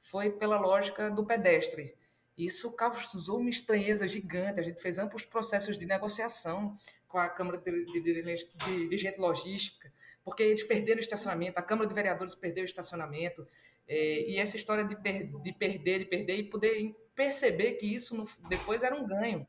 [0.00, 1.94] foi pela lógica do pedestre.
[2.36, 4.60] Isso causou uma estranheza gigante.
[4.60, 6.78] A gente fez amplos processos de negociação
[7.08, 9.92] com a Câmara de, Dirigente Logística,
[10.22, 13.46] porque eles perderam o estacionamento, a Câmara de Vereadores perdeu o estacionamento,
[13.88, 18.16] é, e essa história de, per, de perder, de perder, e poder perceber que isso
[18.16, 19.46] no, depois era um ganho.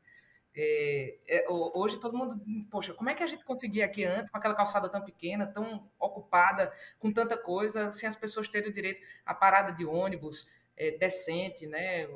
[0.56, 4.38] É, é, hoje todo mundo, poxa, como é que a gente conseguia aqui antes, com
[4.38, 9.00] aquela calçada tão pequena, tão ocupada, com tanta coisa, sem as pessoas terem o direito
[9.24, 12.08] à parada de ônibus é, decente, né?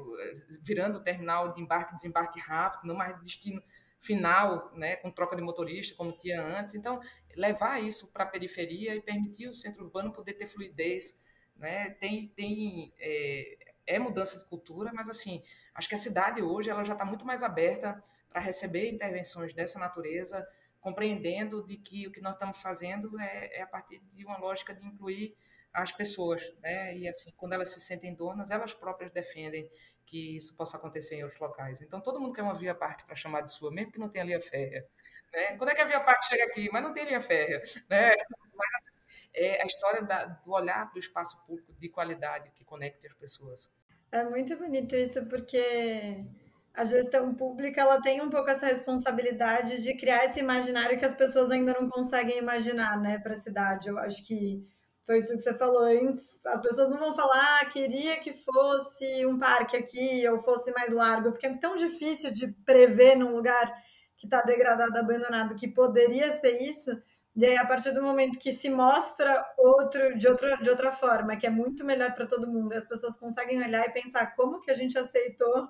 [0.62, 3.62] virando o terminal de embarque e desembarque rápido, não mais destino
[4.00, 4.96] final, né?
[4.96, 6.74] com troca de motorista, como tinha antes.
[6.74, 7.00] Então,
[7.36, 11.14] levar isso para a periferia e permitir o centro urbano poder ter fluidez.
[11.56, 11.90] Né?
[11.90, 15.42] Tem, tem, é, é mudança de cultura, mas assim,
[15.74, 19.78] acho que a cidade hoje ela já está muito mais aberta para receber intervenções dessa
[19.78, 20.46] natureza,
[20.80, 24.74] compreendendo de que o que nós estamos fazendo é, é a partir de uma lógica
[24.74, 25.36] de incluir
[25.72, 26.96] as pessoas, né?
[26.96, 29.68] E assim, quando elas se sentem donas, elas próprias defendem
[30.06, 31.80] que isso possa acontecer em outros locais.
[31.80, 34.24] Então, todo mundo quer uma via parque para chamar de sua, mesmo que não tenha
[34.24, 34.86] linha férrea,
[35.32, 35.56] né?
[35.56, 36.68] Quando é que a via parque chega aqui?
[36.72, 38.10] Mas não tem linha férrea, né?
[38.54, 38.93] Mas assim,
[39.34, 43.14] é a história da, do olhar para o espaço público de qualidade que conecte as
[43.14, 43.68] pessoas.
[44.12, 46.24] É muito bonito isso, porque
[46.72, 51.14] a gestão pública ela tem um pouco essa responsabilidade de criar esse imaginário que as
[51.14, 53.88] pessoas ainda não conseguem imaginar, né, para a cidade.
[53.88, 54.64] Eu acho que
[55.04, 56.44] foi isso que você falou antes.
[56.46, 60.92] As pessoas não vão falar, ah, queria que fosse um parque aqui ou fosse mais
[60.92, 63.72] largo, porque é tão difícil de prever num lugar
[64.16, 66.90] que está degradado, abandonado, que poderia ser isso.
[67.36, 71.36] E aí, a partir do momento que se mostra outro de outra, de outra forma,
[71.36, 74.70] que é muito melhor para todo mundo, as pessoas conseguem olhar e pensar como que
[74.70, 75.68] a gente aceitou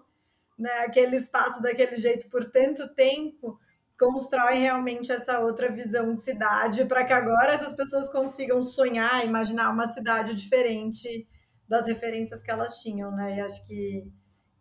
[0.59, 3.59] né, aquele espaço daquele jeito por tanto tempo,
[3.99, 9.71] constrói realmente essa outra visão de cidade para que agora essas pessoas consigam sonhar, imaginar
[9.71, 11.27] uma cidade diferente
[11.69, 13.37] das referências que elas tinham, né?
[13.39, 14.13] E acho que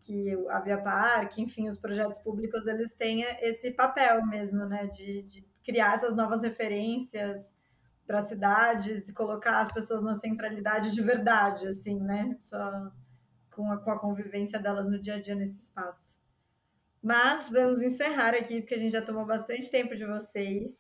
[0.06, 5.24] que a Via Parque, enfim, os projetos públicos eles têm esse papel mesmo, né, de,
[5.24, 7.54] de criar essas novas referências
[8.06, 12.38] para cidades e colocar as pessoas na centralidade de verdade, assim, né?
[12.40, 12.92] Só
[13.52, 16.18] com a, com a convivência delas no dia a dia nesse espaço.
[17.02, 20.72] Mas vamos encerrar aqui, porque a gente já tomou bastante tempo de vocês.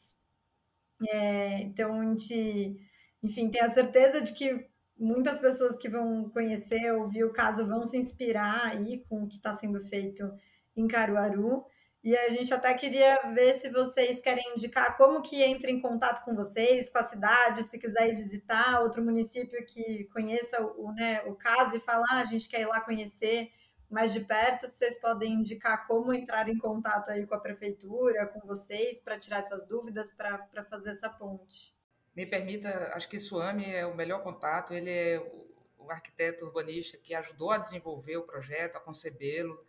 [1.09, 2.77] É, então, a gente,
[3.21, 7.83] enfim, tem a certeza de que muitas pessoas que vão conhecer, ouvir o caso, vão
[7.83, 10.31] se inspirar aí com o que está sendo feito
[10.75, 11.65] em Caruaru.
[12.03, 16.25] E a gente até queria ver se vocês querem indicar como que entra em contato
[16.25, 21.21] com vocês, com a cidade, se quiser ir visitar outro município que conheça o, né,
[21.21, 23.49] o caso e falar, ah, a gente quer ir lá conhecer
[23.89, 28.45] mais de perto, vocês podem indicar como entrar em contato aí com a prefeitura, com
[28.45, 31.73] vocês, para tirar essas dúvidas, para fazer essa ponte.
[32.13, 35.31] Me permita, acho que Suami é o melhor contato, ele é
[35.77, 39.63] o arquiteto urbanista que ajudou a desenvolver o projeto, a concebê-lo,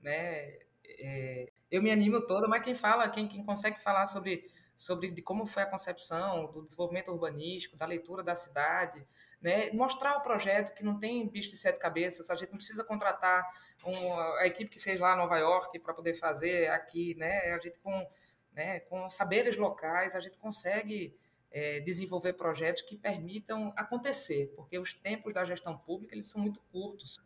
[0.00, 0.63] né?
[0.84, 5.22] É, eu me animo toda, mas quem fala, quem, quem consegue falar sobre, sobre de
[5.22, 9.06] como foi a concepção, do desenvolvimento urbanístico, da leitura da cidade,
[9.40, 9.70] né?
[9.72, 13.44] mostrar o projeto que não tem bicho de sete cabeças, a gente não precisa contratar
[13.84, 17.52] um, a equipe que fez lá em Nova York para poder fazer aqui, né?
[17.52, 18.06] a gente com,
[18.52, 21.16] né, com saberes locais, a gente consegue
[21.54, 26.60] é, desenvolver projetos que permitam acontecer, porque os tempos da gestão pública eles são muito
[26.72, 27.16] curtos.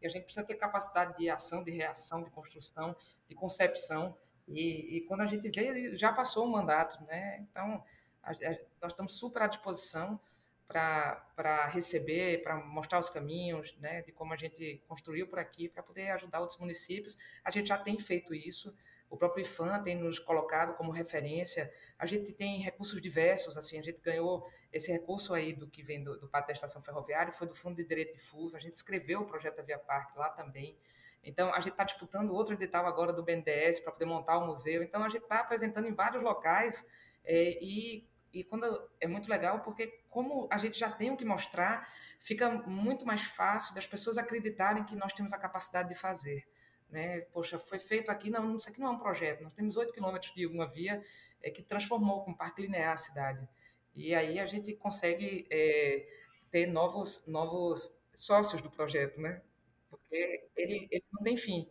[0.00, 2.96] E a gente precisa ter capacidade de ação, de reação, de construção,
[3.28, 4.16] de concepção.
[4.46, 7.38] E, e quando a gente vê, já passou o mandato, né?
[7.40, 7.82] Então,
[8.22, 10.20] a, a, nós estamos super à disposição
[10.66, 14.02] para receber, para mostrar os caminhos, né?
[14.02, 17.16] De como a gente construiu por aqui, para poder ajudar outros municípios.
[17.42, 18.74] A gente já tem feito isso.
[19.10, 21.72] O próprio IFAM tem nos colocado como referência.
[21.98, 26.02] A gente tem recursos diversos, assim, a gente ganhou esse recurso aí do que vem
[26.02, 29.20] do, do Pátio da Estação Ferroviária, foi do Fundo de Direito Difuso, a gente escreveu
[29.20, 30.76] o projeto da Via Parque lá também.
[31.24, 34.82] Então, a gente está disputando outro edital agora do BNDES para poder montar o museu.
[34.82, 36.86] Então, a gente está apresentando em vários locais
[37.24, 41.24] é, e, e quando é muito legal porque como a gente já tem o que
[41.24, 41.88] mostrar,
[42.18, 46.46] fica muito mais fácil das pessoas acreditarem que nós temos a capacidade de fazer.
[46.90, 47.20] Né?
[47.32, 49.42] Poxa, foi feito aqui, não, isso aqui não é um projeto.
[49.42, 51.02] Nós temos 8 quilômetros de uma via
[51.42, 53.46] é, que transformou com parque linear a cidade.
[53.94, 56.06] E aí a gente consegue é,
[56.50, 59.42] ter novos, novos sócios do projeto, né?
[59.90, 61.68] porque ele, ele não tem fim.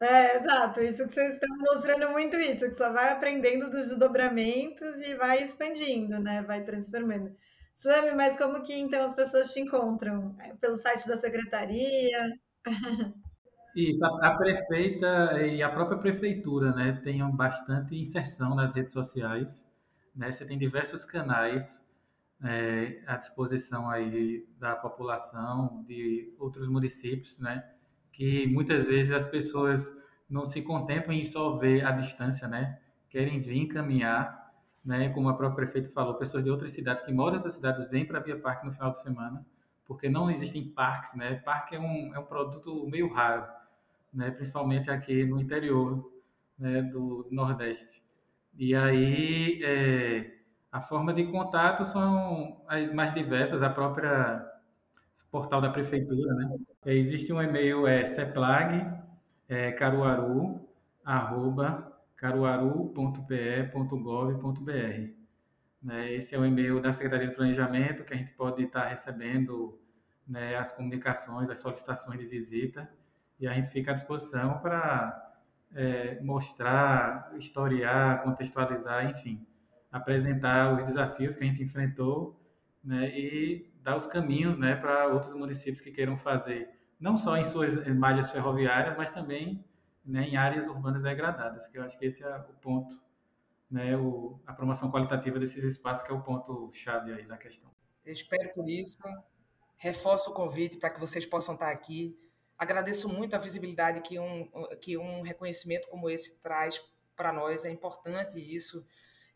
[0.00, 0.82] É, exato.
[0.82, 5.42] Isso que vocês estão mostrando muito isso, que só vai aprendendo dos desdobramentos e vai
[5.42, 6.42] expandindo, né?
[6.42, 7.34] Vai transformando.
[7.72, 10.36] Suami, mas como que então as pessoas te encontram?
[10.40, 12.38] É pelo site da secretaria?
[13.74, 19.64] Isso, a, a prefeita e a própria prefeitura, né, tenham bastante inserção nas redes sociais,
[20.14, 20.30] né?
[20.30, 21.82] Você tem diversos canais
[22.42, 27.68] é, à disposição aí da população de outros municípios, né?
[28.12, 29.92] Que muitas vezes as pessoas
[30.30, 32.78] não se contentam em só ver a distância, né?
[33.10, 34.52] Querem vir caminhar,
[34.84, 35.08] né?
[35.10, 38.06] Como a própria prefeita falou, pessoas de outras cidades que moram em outras cidades vêm
[38.06, 39.44] para Via Parque no final de semana,
[39.86, 41.36] porque não existem parques, né?
[41.36, 43.46] Parque é um, é um produto meio raro,
[44.12, 44.30] né?
[44.30, 46.10] Principalmente aqui no interior,
[46.58, 46.82] né?
[46.82, 48.02] Do Nordeste.
[48.56, 50.38] E aí é,
[50.70, 54.44] a forma de contato são as mais diversas, a própria
[55.30, 56.56] portal da prefeitura, né?
[56.86, 58.92] Existe um e-mail é ceplag
[59.48, 60.60] é, caruaru
[61.04, 65.13] arroba caruaru.pe.gov.br.
[65.84, 66.14] Né?
[66.14, 69.78] Esse é o e-mail da Secretaria de Planejamento que a gente pode estar recebendo
[70.26, 72.90] né, as comunicações, as solicitações de visita
[73.38, 75.34] e a gente fica à disposição para
[75.74, 79.46] é, mostrar, historiar, contextualizar, enfim,
[79.92, 82.40] apresentar os desafios que a gente enfrentou
[82.82, 87.44] né, e dar os caminhos né, para outros municípios que queiram fazer, não só em
[87.44, 89.62] suas malhas ferroviárias, mas também
[90.02, 93.03] né, em áreas urbanas degradadas, que eu acho que esse é o ponto,
[93.74, 97.70] né, o, a promoção qualitativa desses espaços, que é o ponto chave aí da questão.
[98.04, 98.98] Eu espero por isso,
[99.76, 102.16] reforço o convite para que vocês possam estar aqui
[102.58, 104.48] agradeço muito a visibilidade que um,
[104.80, 106.80] que um reconhecimento como esse traz
[107.16, 108.84] para nós, é importante isso.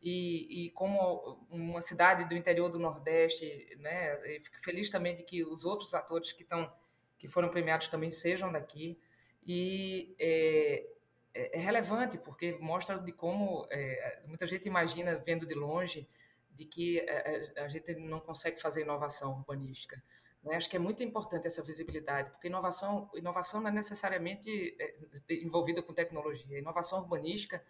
[0.00, 5.44] E, e, como uma cidade do interior do Nordeste, né, fico feliz também de que
[5.44, 6.72] os outros atores que estão
[7.18, 8.96] que foram premiados também sejam daqui
[9.44, 10.86] e é,
[11.38, 16.08] é, é relevante porque mostra de como é, muita gente imagina vendo de longe
[16.50, 20.02] de que a, é, é, a gente não consegue fazer inovação urbanística.
[20.42, 20.56] Né?
[20.56, 24.76] Acho que é muito importante essa visibilidade, porque inovação, inovação não é necessariamente
[25.30, 26.58] envolvida com tecnologia.
[26.58, 27.62] Inovação urbanística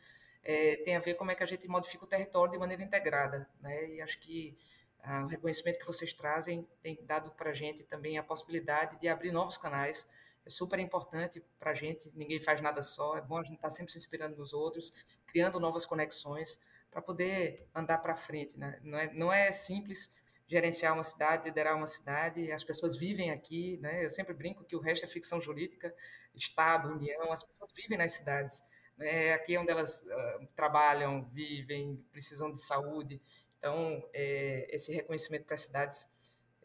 [0.43, 2.83] é, tem a ver com como é que a gente modifica o território de maneira
[2.83, 3.47] integrada.
[3.61, 3.91] Né?
[3.91, 4.57] E acho que
[5.03, 9.09] ah, o reconhecimento que vocês trazem tem dado para a gente também a possibilidade de
[9.09, 10.09] abrir novos canais.
[10.49, 13.68] É super importante para a gente, ninguém faz nada só, é bom a gente estar
[13.68, 14.90] tá sempre se inspirando nos outros,
[15.26, 16.59] criando novas conexões
[16.90, 18.59] para poder andar para frente.
[18.59, 18.80] Né?
[18.82, 20.11] Não, é, não é simples
[20.46, 24.03] gerenciar uma cidade, liderar uma cidade, as pessoas vivem aqui, né?
[24.03, 25.94] Eu sempre brinco que o resto é ficção jurídica,
[26.34, 28.62] Estado, União, as pessoas vivem nas cidades.
[28.96, 29.34] Né?
[29.34, 33.20] Aqui é onde elas uh, trabalham, vivem, precisam de saúde.
[33.59, 36.18] Então, é, esse reconhecimento para as cidades é,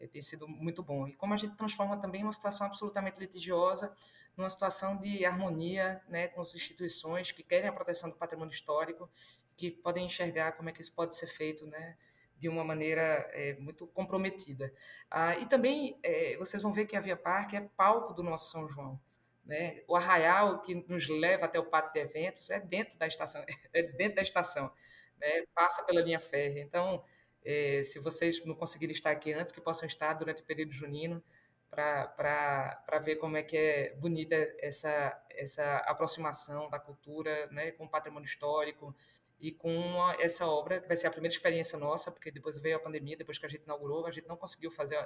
[0.08, 1.08] tem sido muito bom.
[1.08, 3.94] E como a gente transforma também uma situação absolutamente litigiosa
[4.36, 9.08] numa situação de harmonia né, com as instituições que querem a proteção do patrimônio histórico,
[9.56, 11.96] que podem enxergar como é que isso pode ser feito, né?
[12.36, 14.72] de uma maneira é, muito comprometida.
[15.10, 18.50] Ah, e também é, vocês vão ver que a Via Parque é palco do nosso
[18.50, 19.00] São João.
[19.44, 19.82] Né?
[19.86, 23.82] O arraial que nos leva até o pátio de eventos é dentro da estação, é
[23.82, 24.70] dentro da estação,
[25.18, 25.44] né?
[25.54, 26.62] passa pela linha férrea.
[26.62, 27.04] Então,
[27.44, 31.22] é, se vocês não conseguirem estar aqui antes, que possam estar durante o período junino
[31.70, 37.72] para ver como é que é bonita essa, essa aproximação da cultura né?
[37.72, 38.94] com o patrimônio histórico,
[39.40, 39.70] e com
[40.18, 43.36] essa obra, que vai ser a primeira experiência nossa, porque depois veio a pandemia, depois
[43.36, 44.96] que a gente inaugurou, a gente não conseguiu fazer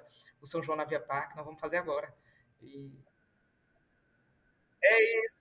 [0.41, 2.14] o São João na Via Parque, nós vamos fazer agora.
[2.61, 2.93] E
[4.80, 5.41] é isso.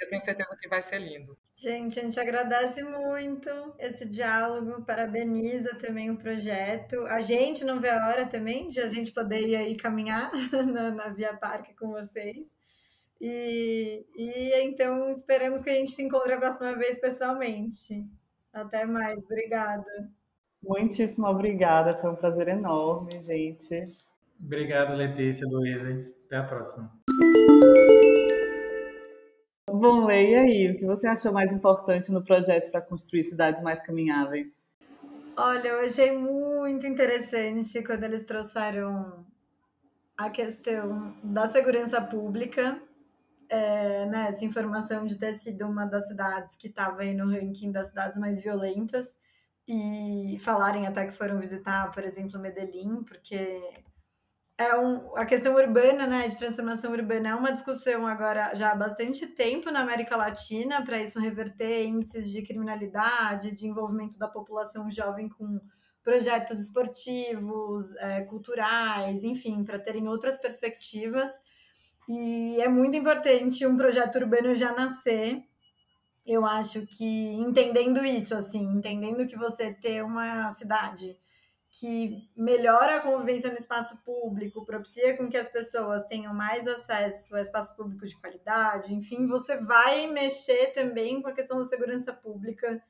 [0.00, 1.36] Eu tenho certeza que vai ser lindo.
[1.54, 7.06] Gente, a gente agradece muito esse diálogo, parabeniza também o projeto.
[7.06, 10.90] A gente não vê a hora também de a gente poder ir aí caminhar na,
[10.90, 12.54] na Via Parque com vocês.
[13.20, 18.06] E, e então esperamos que a gente se encontre a próxima vez pessoalmente.
[18.52, 19.84] Até mais, obrigada.
[20.62, 23.84] Muitíssimo obrigada, foi um prazer enorme, gente.
[24.42, 26.06] Obrigado, Letícia, Luísa.
[26.26, 26.92] Até a próxima.
[29.78, 33.82] Bom, e aí, o que você achou mais importante no projeto para construir cidades mais
[33.82, 34.48] caminháveis?
[35.36, 39.26] Olha, eu achei muito interessante quando eles trouxeram
[40.16, 42.80] a questão da segurança pública
[43.48, 47.70] é, né, essa informação de ter sido uma das cidades que estava aí no ranking
[47.70, 49.16] das cidades mais violentas
[49.68, 53.60] e falarem até que foram visitar, por exemplo, Medellín, porque
[54.58, 58.74] é um, a questão urbana, né, de transformação urbana é uma discussão agora já há
[58.74, 64.88] bastante tempo na América Latina para isso reverter índices de criminalidade, de envolvimento da população
[64.88, 65.60] jovem com
[66.02, 71.30] projetos esportivos, é, culturais, enfim, para terem outras perspectivas.
[72.08, 75.42] E é muito importante um projeto urbano já nascer.
[76.24, 81.18] Eu acho que entendendo isso, assim, entendendo que você ter uma cidade
[81.78, 87.36] que melhora a convivência no espaço público, propicia com que as pessoas tenham mais acesso
[87.36, 92.12] a espaço público de qualidade, enfim, você vai mexer também com a questão da segurança
[92.12, 92.82] pública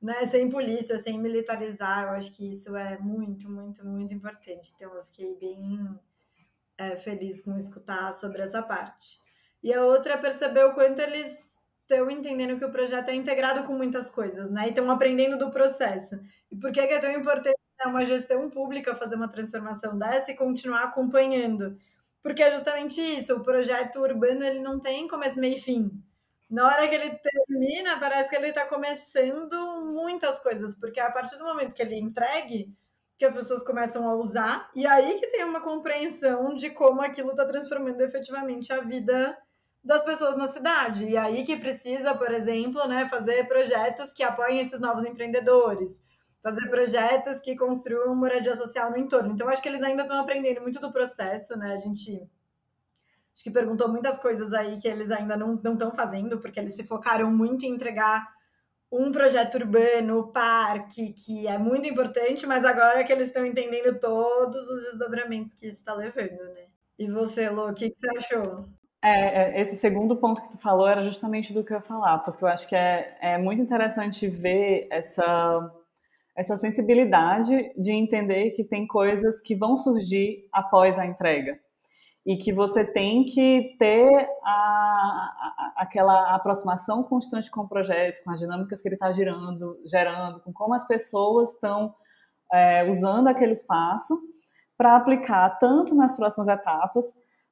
[0.00, 4.72] né, sem polícia, sem militarizar, eu acho que isso é muito, muito, muito importante.
[4.74, 6.00] Então, eu fiquei bem
[6.78, 9.18] é, feliz com escutar sobre essa parte.
[9.62, 11.36] E a outra é perceber o quanto eles
[11.82, 14.66] estão entendendo que o projeto é integrado com muitas coisas, né?
[14.66, 16.18] E estão aprendendo do processo.
[16.50, 20.84] E por que é tão importante uma gestão pública fazer uma transformação dessa e continuar
[20.84, 21.78] acompanhando?
[22.22, 26.02] Porque é justamente isso, o projeto urbano ele não tem começo, meio e fim
[26.50, 29.54] na hora que ele termina, parece que ele está começando
[29.94, 32.74] muitas coisas, porque é a partir do momento que ele entregue,
[33.16, 37.30] que as pessoas começam a usar, e aí que tem uma compreensão de como aquilo
[37.30, 39.38] está transformando efetivamente a vida
[39.84, 41.04] das pessoas na cidade.
[41.06, 46.00] E aí que precisa, por exemplo, né, fazer projetos que apoiem esses novos empreendedores,
[46.42, 49.32] fazer projetos que construam moradia social no entorno.
[49.32, 51.72] Então, acho que eles ainda estão aprendendo muito do processo, né?
[51.72, 52.28] A gente
[53.34, 56.84] acho que perguntou muitas coisas aí que eles ainda não estão fazendo, porque eles se
[56.84, 58.26] focaram muito em entregar
[58.92, 64.68] um projeto urbano, parque, que é muito importante, mas agora que eles estão entendendo todos
[64.68, 66.66] os desdobramentos que isso está levando, né?
[66.98, 68.64] E você, Lu, o que, que você achou?
[69.02, 72.18] É, é, esse segundo ponto que tu falou era justamente do que eu ia falar,
[72.18, 75.72] porque eu acho que é, é muito interessante ver essa,
[76.40, 81.58] essa sensibilidade de entender que tem coisas que vão surgir após a entrega.
[82.24, 84.08] E que você tem que ter
[84.42, 89.78] a, a, aquela aproximação constante com o projeto, com as dinâmicas que ele está gerando,
[89.84, 91.94] gerando, com como as pessoas estão
[92.50, 94.18] é, usando aquele espaço
[94.78, 97.04] para aplicar tanto nas próximas etapas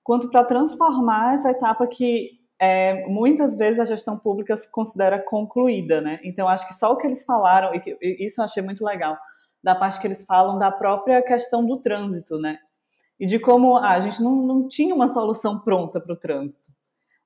[0.02, 6.00] quanto para transformar essa etapa que é, muitas vezes a gestão pública se considera concluída,
[6.00, 6.20] né?
[6.24, 8.84] Então acho que só o que eles falaram e, que, e isso eu achei muito
[8.84, 9.16] legal
[9.62, 12.58] da parte que eles falam da própria questão do trânsito, né?
[13.18, 16.70] e de como ah, a gente não, não tinha uma solução pronta para o trânsito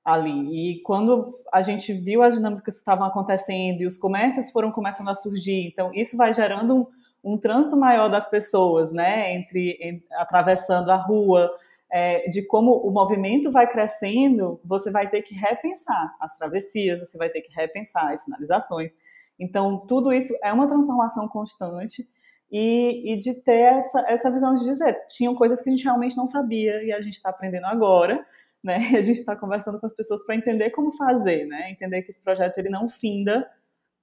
[0.03, 0.71] ali.
[0.71, 5.09] E quando a gente viu as dinâmicas que estavam acontecendo e os comércios foram começando
[5.09, 10.05] a surgir, então isso vai gerando um, um trânsito maior das pessoas, né, entre, entre
[10.13, 11.49] atravessando a rua,
[11.95, 17.15] é, de como o movimento vai crescendo, você vai ter que repensar as travessias, você
[17.19, 18.91] vai ter que repensar as sinalizações.
[19.39, 22.03] Então, tudo isso é uma transformação constante
[22.51, 26.17] e, e de ter essa, essa visão de dizer, tinham coisas que a gente realmente
[26.17, 28.25] não sabia e a gente está aprendendo agora,
[28.63, 28.77] né?
[28.97, 31.69] A gente está conversando com as pessoas para entender como fazer, né?
[31.69, 33.47] Entender que esse projeto ele não finda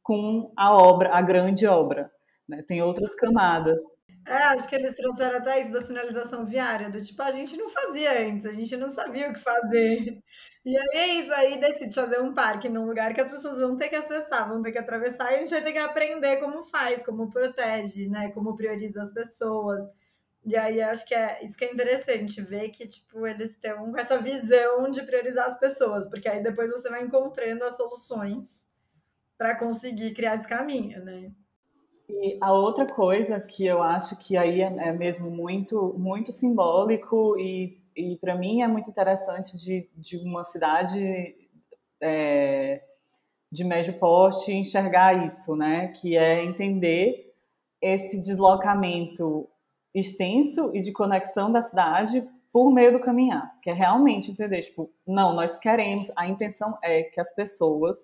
[0.00, 2.08] com a obra, a grande obra,
[2.48, 2.62] né?
[2.62, 3.80] Tem outras camadas.
[4.26, 7.68] É, acho que eles trouxeram até isso da sinalização viária, do tipo, a gente não
[7.70, 10.22] fazia antes, a gente não sabia o que fazer.
[10.64, 13.76] E aí é isso, aí decide fazer um parque num lugar que as pessoas vão
[13.76, 16.62] ter que acessar, vão ter que atravessar, e a gente vai ter que aprender como
[16.64, 18.30] faz, como protege, né?
[18.32, 19.82] Como prioriza as pessoas.
[20.44, 24.18] E aí acho que é isso que é interessante, ver que, tipo, eles com essa
[24.18, 28.66] visão de priorizar as pessoas, porque aí depois você vai encontrando as soluções
[29.38, 31.32] para conseguir criar esse caminho, né?
[32.10, 37.38] E a outra coisa que eu acho que aí é, é mesmo muito, muito simbólico
[37.38, 41.34] e, e para mim é muito interessante de, de uma cidade
[42.00, 42.82] é,
[43.50, 45.88] de médio porte enxergar isso, né?
[45.88, 47.34] Que é entender
[47.80, 49.48] esse deslocamento
[49.94, 54.90] extenso e de conexão da cidade por meio do caminhar, que é realmente entender, tipo,
[55.06, 57.96] não, nós queremos, a intenção é que as pessoas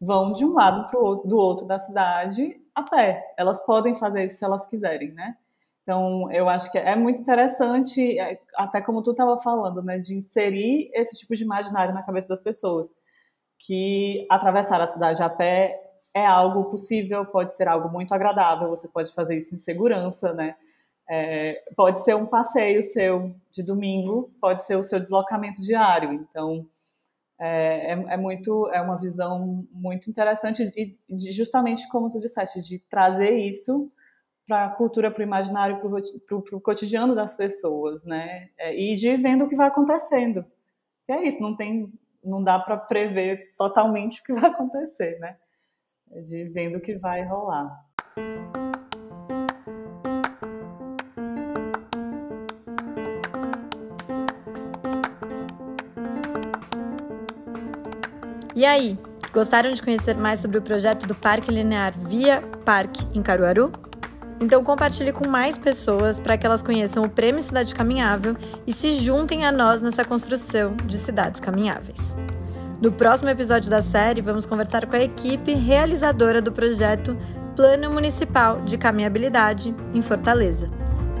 [0.00, 3.34] vão de um lado pro outro, do outro da cidade a pé.
[3.36, 5.36] Elas podem fazer isso se elas quiserem, né?
[5.82, 10.14] Então, eu acho que é muito interessante, é, até como tu estava falando, né, de
[10.14, 12.92] inserir esse tipo de imaginário na cabeça das pessoas,
[13.58, 15.80] que atravessar a cidade a pé
[16.14, 20.56] é algo possível, pode ser algo muito agradável, você pode fazer isso em segurança, né?
[21.08, 26.12] É, pode ser um passeio seu de domingo, pode ser o seu deslocamento diário.
[26.12, 26.66] Então,
[27.38, 32.60] é, é, é, muito é uma visão muito interessante e de, justamente como tu disseste
[32.60, 33.90] de trazer isso
[34.46, 35.78] para a cultura para o imaginário
[36.26, 38.48] para o cotidiano das pessoas né?
[38.58, 40.44] É, e de vendo o que vai acontecendo.
[41.08, 41.92] E é isso não tem
[42.24, 45.36] não dá para prever totalmente o que vai acontecer né?
[46.10, 47.86] É de vendo o que vai rolar
[58.58, 58.98] E aí,
[59.32, 63.70] gostaram de conhecer mais sobre o projeto do Parque Linear Via Parque em Caruaru?
[64.40, 68.36] Então compartilhe com mais pessoas para que elas conheçam o Prêmio Cidade Caminhável
[68.66, 72.16] e se juntem a nós nessa construção de cidades caminháveis.
[72.82, 77.16] No próximo episódio da série, vamos conversar com a equipe realizadora do projeto
[77.54, 80.68] Plano Municipal de Caminhabilidade em Fortaleza,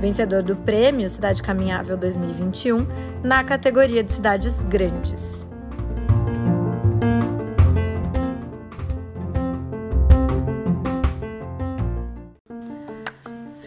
[0.00, 2.84] vencedor do Prêmio Cidade Caminhável 2021
[3.22, 5.37] na categoria de cidades grandes.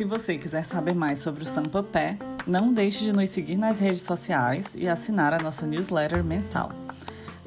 [0.02, 2.18] Se você quiser saber mais sobre o Sampapé,
[2.48, 6.72] não deixe de nos seguir nas redes sociais e assinar a nossa newsletter mensal.